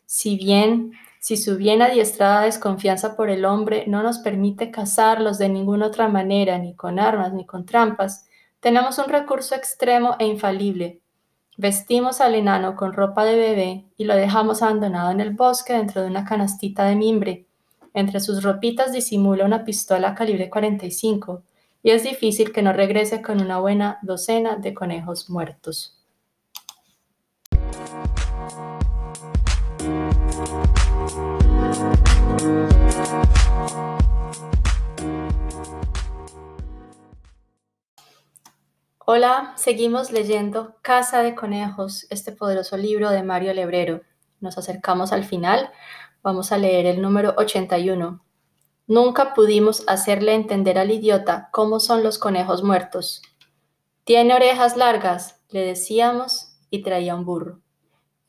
[0.05, 5.49] Si bien, si su bien adiestrada desconfianza por el hombre no nos permite cazarlos de
[5.49, 8.25] ninguna otra manera, ni con armas ni con trampas,
[8.61, 11.01] tenemos un recurso extremo e infalible.
[11.57, 16.01] Vestimos al enano con ropa de bebé y lo dejamos abandonado en el bosque dentro
[16.01, 17.45] de una canastita de mimbre.
[17.93, 21.43] Entre sus ropitas disimula una pistola calibre 45
[21.83, 25.97] y es difícil que no regrese con una buena docena de conejos muertos.
[39.09, 44.01] Hola, seguimos leyendo Casa de Conejos, este poderoso libro de Mario Lebrero.
[44.41, 45.71] Nos acercamos al final,
[46.21, 48.26] vamos a leer el número 81.
[48.87, 53.21] Nunca pudimos hacerle entender al idiota cómo son los conejos muertos.
[54.05, 57.59] Tiene orejas largas, le decíamos, y traía un burro.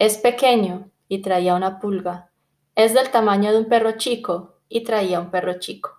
[0.00, 2.32] Es pequeño, y traía una pulga.
[2.74, 5.90] Es del tamaño de un perro chico, y traía un perro chico.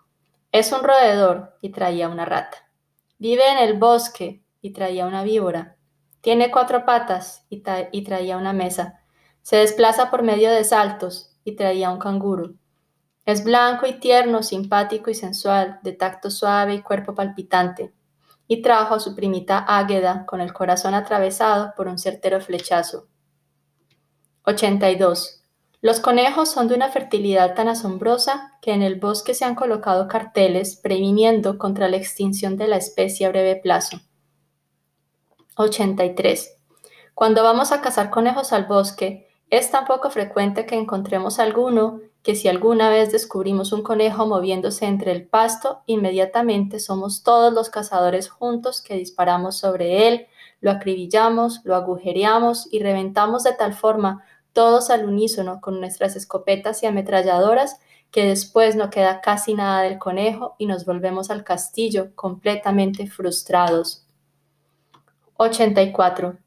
[0.52, 2.58] Es un roedor, y traía una rata.
[3.18, 5.78] Vive en el bosque, y traía una víbora.
[6.20, 7.62] Tiene cuatro patas, y,
[8.04, 9.00] traía una mesa.
[9.42, 12.56] Se desplaza por medio de saltos, y traía un canguro.
[13.30, 17.94] Es blanco y tierno, simpático y sensual, de tacto suave y cuerpo palpitante,
[18.48, 23.06] y trajo a su primita Águeda con el corazón atravesado por un certero flechazo.
[24.46, 25.44] 82.
[25.80, 30.08] Los conejos son de una fertilidad tan asombrosa que en el bosque se han colocado
[30.08, 34.00] carteles previniendo contra la extinción de la especie a breve plazo.
[35.56, 36.58] 83.
[37.14, 42.36] Cuando vamos a cazar conejos al bosque, es tan poco frecuente que encontremos alguno que
[42.36, 48.30] si alguna vez descubrimos un conejo moviéndose entre el pasto, inmediatamente somos todos los cazadores
[48.30, 50.28] juntos que disparamos sobre él,
[50.62, 56.84] lo acribillamos, lo agujereamos y reventamos de tal forma, todos al unísono, con nuestras escopetas
[56.84, 57.80] y ametralladoras,
[58.12, 64.06] que después no queda casi nada del conejo y nos volvemos al castillo completamente frustrados.
[65.38, 66.38] 84.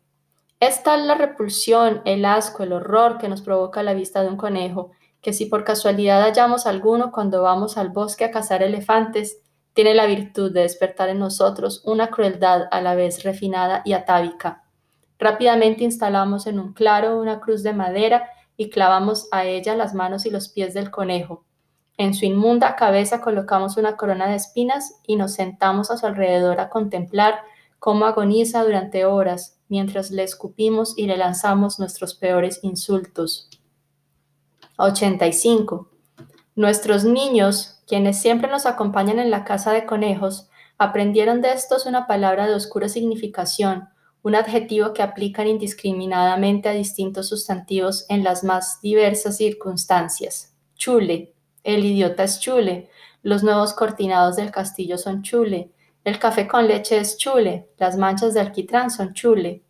[0.60, 4.36] Es tal la repulsión, el asco, el horror que nos provoca la vista de un
[4.36, 4.90] conejo,
[5.22, 9.38] que si por casualidad hallamos alguno cuando vamos al bosque a cazar elefantes,
[9.72, 14.64] tiene la virtud de despertar en nosotros una crueldad a la vez refinada y atávica.
[15.18, 20.26] Rápidamente instalamos en un claro una cruz de madera y clavamos a ella las manos
[20.26, 21.44] y los pies del conejo.
[21.96, 26.58] En su inmunda cabeza colocamos una corona de espinas y nos sentamos a su alrededor
[26.58, 27.36] a contemplar
[27.78, 33.48] cómo agoniza durante horas mientras le escupimos y le lanzamos nuestros peores insultos.
[34.82, 35.88] 85.
[36.54, 42.06] Nuestros niños, quienes siempre nos acompañan en la casa de conejos, aprendieron de estos una
[42.06, 43.88] palabra de oscura significación,
[44.22, 50.54] un adjetivo que aplican indiscriminadamente a distintos sustantivos en las más diversas circunstancias.
[50.74, 51.32] Chule.
[51.64, 52.90] El idiota es chule.
[53.22, 55.70] Los nuevos cortinados del castillo son chule.
[56.04, 57.68] El café con leche es chule.
[57.78, 59.62] Las manchas de alquitrán son chule.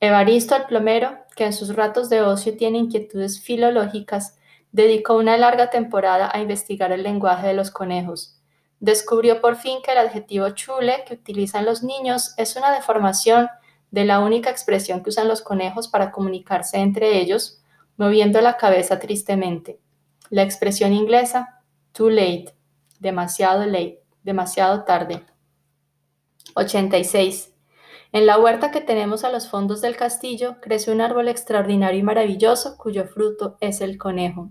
[0.00, 4.38] Evaristo el plomero, que en sus ratos de ocio tiene inquietudes filológicas,
[4.76, 8.38] dedicó una larga temporada a investigar el lenguaje de los conejos.
[8.78, 13.48] Descubrió por fin que el adjetivo chule que utilizan los niños es una deformación
[13.90, 17.62] de la única expresión que usan los conejos para comunicarse entre ellos,
[17.96, 19.80] moviendo la cabeza tristemente.
[20.28, 21.62] La expresión inglesa
[21.92, 22.54] too late,
[23.00, 25.24] demasiado late, demasiado tarde.
[26.54, 27.54] 86.
[28.12, 32.02] En la huerta que tenemos a los fondos del castillo crece un árbol extraordinario y
[32.02, 34.50] maravilloso cuyo fruto es el conejo.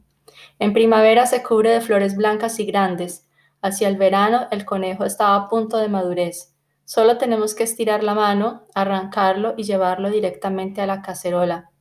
[0.60, 3.28] En primavera se cubre de flores blancas y grandes.
[3.62, 6.56] Hacia el verano el conejo estaba a punto de madurez.
[6.86, 11.72] Solo tenemos que estirar la mano, arrancarlo y llevarlo directamente a la cacerola.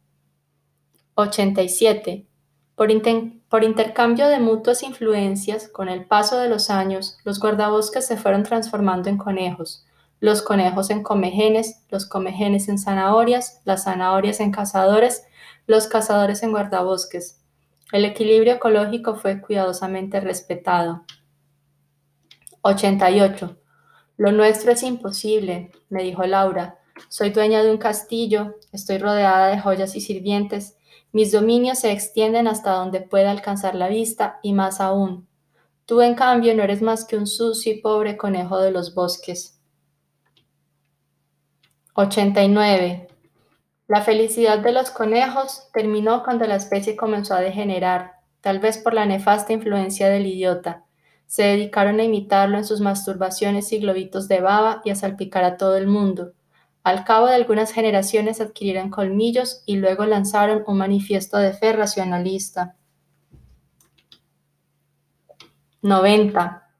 [1.14, 2.26] 87.
[2.74, 2.88] Por,
[3.48, 8.42] por, intercambio de mutuas influencias, con el paso de los años, los guardabosques se fueron
[8.42, 9.84] transformando en conejos,
[10.18, 15.24] los conejos en comejenes, los comejenes en zanahorias, las zanahorias en cazadores,
[15.66, 17.43] los cazadores en guardabosques.
[17.92, 21.04] El equilibrio ecológico fue cuidadosamente respetado.
[22.62, 23.56] 88.
[24.16, 26.78] Lo nuestro es imposible, me dijo Laura.
[27.08, 30.76] Soy dueña de un castillo, estoy rodeada de joyas y sirvientes,
[31.12, 35.28] mis dominios se extienden hasta donde pueda alcanzar la vista y más aún.
[35.86, 39.60] Tú, en cambio, no eres más que un sucio y pobre conejo de los bosques.
[41.94, 43.13] 89.
[43.86, 48.94] La felicidad de los conejos terminó cuando la especie comenzó a degenerar, tal vez por
[48.94, 50.84] la nefasta influencia del idiota.
[51.26, 55.58] Se dedicaron a imitarlo en sus masturbaciones y globitos de baba y a salpicar a
[55.58, 56.32] todo el mundo.
[56.82, 62.76] Al cabo de algunas generaciones adquirieron colmillos y luego lanzaron un manifiesto de fe racionalista.
[65.82, 66.70] 90.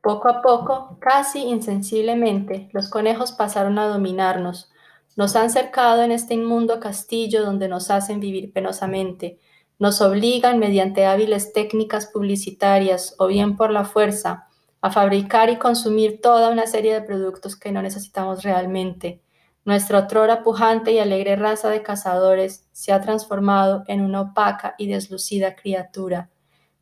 [0.00, 4.70] Poco a poco, casi insensiblemente, los conejos pasaron a dominarnos.
[5.16, 9.38] Nos han cercado en este inmundo castillo donde nos hacen vivir penosamente.
[9.78, 14.48] Nos obligan, mediante hábiles técnicas publicitarias o bien por la fuerza,
[14.80, 19.22] a fabricar y consumir toda una serie de productos que no necesitamos realmente.
[19.64, 24.88] Nuestra otrora pujante y alegre raza de cazadores se ha transformado en una opaca y
[24.88, 26.28] deslucida criatura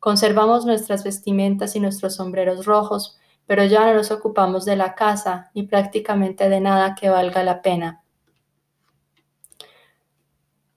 [0.03, 5.49] Conservamos nuestras vestimentas y nuestros sombreros rojos, pero ya no nos ocupamos de la casa
[5.55, 8.02] ni prácticamente de nada que valga la pena.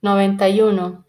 [0.07, 1.05] 91.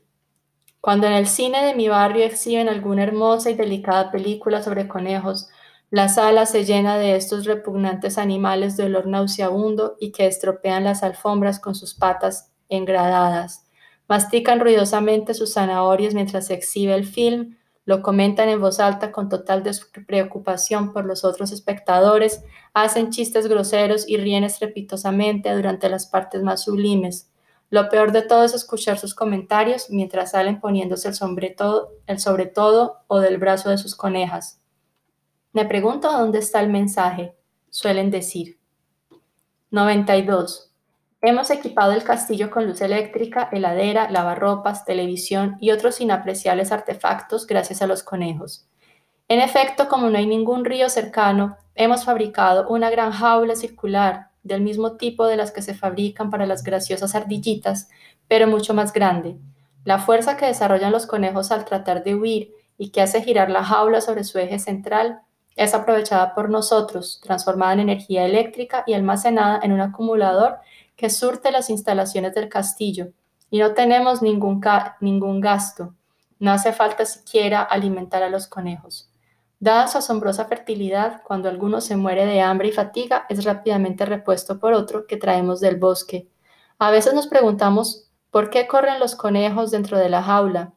[0.81, 5.49] Cuando en el cine de mi barrio exhiben alguna hermosa y delicada película sobre conejos,
[5.91, 11.05] la sala se llena de estos repugnantes animales de olor nauseabundo y que estropean las
[11.05, 13.69] alfombras con sus patas engradadas.
[14.09, 19.31] Mastican ruidosamente sus zanahorias mientras se exhibe el film lo comentan en voz alta con
[19.31, 22.43] total despreocupación por los otros espectadores,
[22.75, 27.31] hacen chistes groseros y ríen estrepitosamente durante las partes más sublimes.
[27.71, 32.19] Lo peor de todo es escuchar sus comentarios mientras salen poniéndose el sobre todo, el
[32.19, 34.61] sobre todo o del brazo de sus conejas.
[35.53, 37.35] Me pregunto dónde está el mensaje,
[37.69, 38.59] suelen decir.
[39.71, 40.73] 92.
[41.21, 47.83] Hemos equipado el castillo con luz eléctrica, heladera, lavarropas, televisión y otros inapreciables artefactos gracias
[47.83, 48.66] a los conejos.
[49.27, 54.62] En efecto, como no hay ningún río cercano, hemos fabricado una gran jaula circular del
[54.62, 57.89] mismo tipo de las que se fabrican para las graciosas ardillitas,
[58.28, 59.36] pero mucho más grande.
[59.84, 63.64] La fuerza que desarrollan los conejos al tratar de huir y que hace girar la
[63.64, 65.20] jaula sobre su eje central
[65.57, 70.59] es aprovechada por nosotros, transformada en energía eléctrica y almacenada en un acumulador
[70.95, 73.09] que surte las instalaciones del castillo
[73.51, 74.61] y no tenemos ningún,
[75.01, 75.95] ningún gasto.
[76.39, 79.08] No hace falta siquiera alimentar a los conejos.
[79.61, 84.61] Dada su asombrosa fertilidad, cuando alguno se muere de hambre y fatiga, es rápidamente repuesto
[84.61, 86.29] por otro que traemos del bosque.
[86.79, 90.75] A veces nos preguntamos, ¿por qué corren los conejos dentro de la jaula?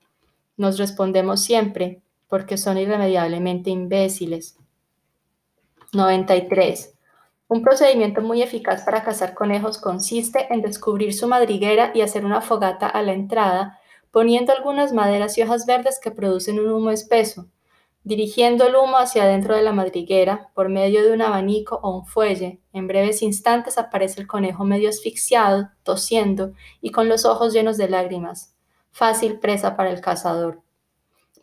[0.57, 4.57] Nos respondemos siempre, porque son irremediablemente imbéciles.
[5.93, 6.95] 93.
[7.49, 12.41] Un procedimiento muy eficaz para cazar conejos consiste en descubrir su madriguera y hacer una
[12.41, 13.79] fogata a la entrada,
[14.09, 17.47] poniendo algunas maderas y hojas verdes que producen un humo espeso.
[18.03, 22.05] Dirigiendo el humo hacia adentro de la madriguera por medio de un abanico o un
[22.05, 27.77] fuelle, en breves instantes aparece el conejo medio asfixiado, tosiendo y con los ojos llenos
[27.77, 28.55] de lágrimas.
[28.91, 30.61] Fácil presa para el cazador.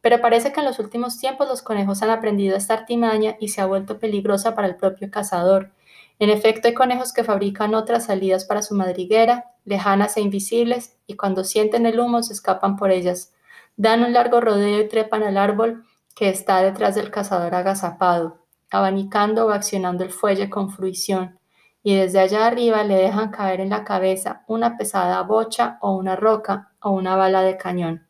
[0.00, 3.61] Pero parece que en los últimos tiempos los conejos han aprendido esta artimaña y se
[3.61, 5.72] ha vuelto peligrosa para el propio cazador,
[6.20, 11.14] en efecto, hay conejos que fabrican otras salidas para su madriguera, lejanas e invisibles, y
[11.14, 13.32] cuando sienten el humo se escapan por ellas.
[13.76, 15.84] Dan un largo rodeo y trepan al árbol
[16.18, 21.38] que está detrás del cazador agazapado, abanicando o accionando el fuelle con fruición,
[21.84, 26.16] y desde allá arriba le dejan caer en la cabeza una pesada bocha o una
[26.16, 28.08] roca o una bala de cañón.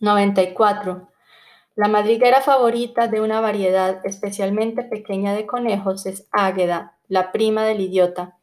[0.00, 1.08] 94.
[1.76, 7.80] La madriguera favorita de una variedad especialmente pequeña de conejos es Águeda, la prima del
[7.80, 8.36] idiota.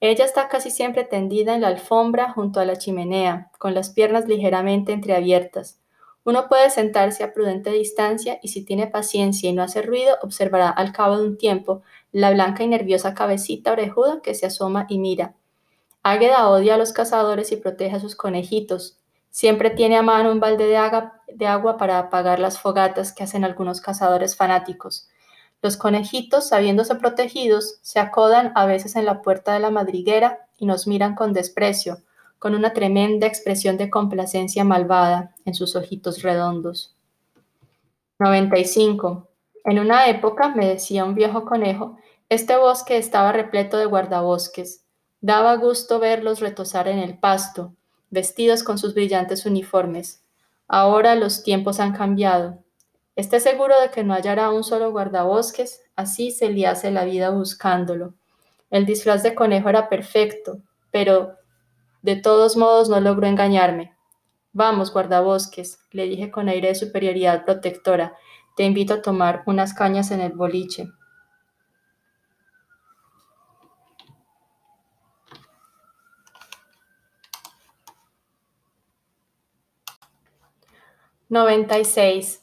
[0.00, 4.26] Ella está casi siempre tendida en la alfombra junto a la chimenea, con las piernas
[4.26, 5.81] ligeramente entreabiertas.
[6.24, 10.70] Uno puede sentarse a prudente distancia y si tiene paciencia y no hace ruido, observará
[10.70, 14.98] al cabo de un tiempo la blanca y nerviosa cabecita orejuda que se asoma y
[14.98, 15.34] mira.
[16.04, 18.98] Águeda odia a los cazadores y protege a sus conejitos.
[19.30, 23.80] Siempre tiene a mano un balde de agua, para apagar las fogatas que hacen algunos
[23.80, 25.08] cazadores fanáticos.
[25.62, 30.66] Los conejitos, sabiéndose protegidos, se acodan a veces en la puerta de la madriguera y
[30.66, 31.98] nos miran con desprecio,
[32.42, 36.92] con una tremenda expresión de complacencia malvada en sus ojitos redondos.
[38.18, 39.28] 95.
[39.64, 44.84] En una época, me decía un viejo conejo, este bosque estaba repleto de guardabosques.
[45.20, 47.74] Daba gusto verlos retosar en el pasto,
[48.10, 50.24] vestidos con sus brillantes uniformes.
[50.66, 52.58] Ahora los tiempos han cambiado.
[53.14, 57.30] Esté seguro de que no hallará un solo guardabosques, así se le hace la vida
[57.30, 58.14] buscándolo.
[58.68, 60.58] El disfraz de conejo era perfecto,
[60.90, 61.36] pero
[62.02, 63.96] de todos modos no logró engañarme.
[64.52, 68.16] Vamos, guardabosques, le dije con aire de superioridad protectora,
[68.56, 70.88] te invito a tomar unas cañas en el boliche.
[81.30, 82.40] ¡96!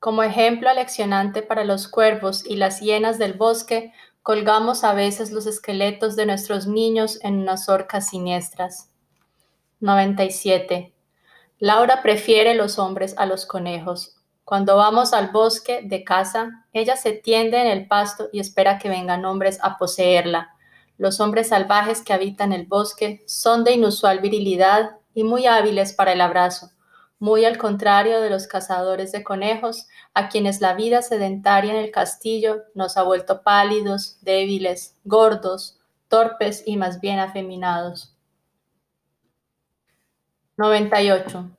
[0.00, 3.92] Como ejemplo aleccionante para los cuervos y las hienas del bosque,
[4.30, 8.88] colgamos a veces los esqueletos de nuestros niños en unas orcas siniestras.
[9.80, 10.94] 97.
[11.58, 14.14] Laura prefiere los hombres a los conejos.
[14.44, 18.88] Cuando vamos al bosque de casa, ella se tiende en el pasto y espera que
[18.88, 20.54] vengan hombres a poseerla.
[20.96, 26.12] Los hombres salvajes que habitan el bosque son de inusual virilidad y muy hábiles para
[26.12, 26.70] el abrazo
[27.20, 31.90] muy al contrario de los cazadores de conejos, a quienes la vida sedentaria en el
[31.90, 38.16] castillo nos ha vuelto pálidos, débiles, gordos, torpes y más bien afeminados.
[40.56, 41.50] 98.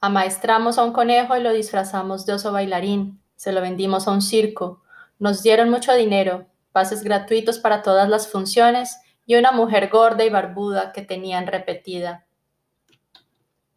[0.00, 3.20] Amaestramos a un conejo y lo disfrazamos de oso bailarín.
[3.36, 4.82] Se lo vendimos a un circo.
[5.18, 10.30] Nos dieron mucho dinero, pases gratuitos para todas las funciones y una mujer gorda y
[10.30, 12.24] barbuda que tenían repetida.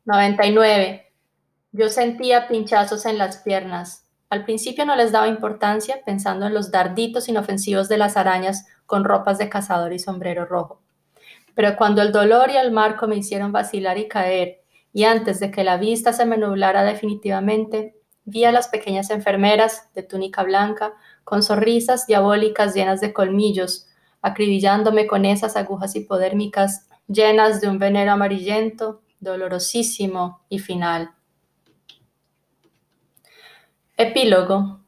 [0.05, 1.08] 99.
[1.71, 4.07] Yo sentía pinchazos en las piernas.
[4.31, 9.03] Al principio no les daba importancia pensando en los darditos inofensivos de las arañas con
[9.03, 10.81] ropas de cazador y sombrero rojo.
[11.53, 14.61] Pero cuando el dolor y el marco me hicieron vacilar y caer,
[14.93, 17.95] y antes de que la vista se me nublara definitivamente,
[18.25, 20.93] vi a las pequeñas enfermeras de túnica blanca
[21.23, 23.87] con sonrisas diabólicas llenas de colmillos,
[24.23, 31.11] acribillándome con esas agujas hipodérmicas llenas de un veneno amarillento, dolorosísimo y final.
[34.01, 34.79] Epílogo.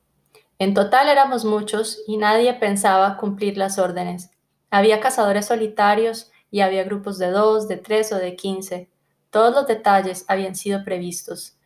[0.57, 4.31] En total éramos muchos y nadie pensaba cumplir las órdenes.
[4.69, 8.89] Había cazadores solitarios y había grupos de dos, de tres o de quince.
[9.29, 11.57] Todos los detalles habían sido previstos.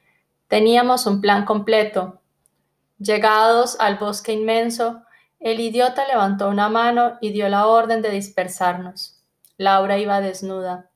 [0.48, 2.20] Teníamos un plan completo.
[2.98, 5.04] Llegados al bosque inmenso,
[5.40, 9.22] el idiota levantó una mano y dio la orden de dispersarnos.
[9.58, 10.90] Laura iba desnuda.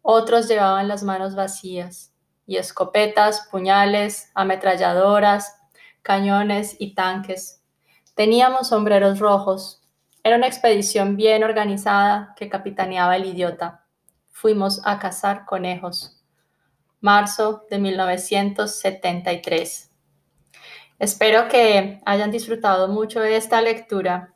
[0.00, 2.14] Otros llevaban las manos vacías,
[2.46, 5.60] y escopetas, puñales, ametralladoras,
[6.04, 7.60] cañones y tanques.
[8.14, 9.82] Teníamos sombreros rojos.
[10.22, 13.84] Era una expedición bien organizada que capitaneaba el idiota.
[14.30, 16.22] Fuimos a cazar conejos.
[17.00, 19.90] Marzo de 1973.
[21.00, 24.34] Espero que hayan disfrutado mucho de esta lectura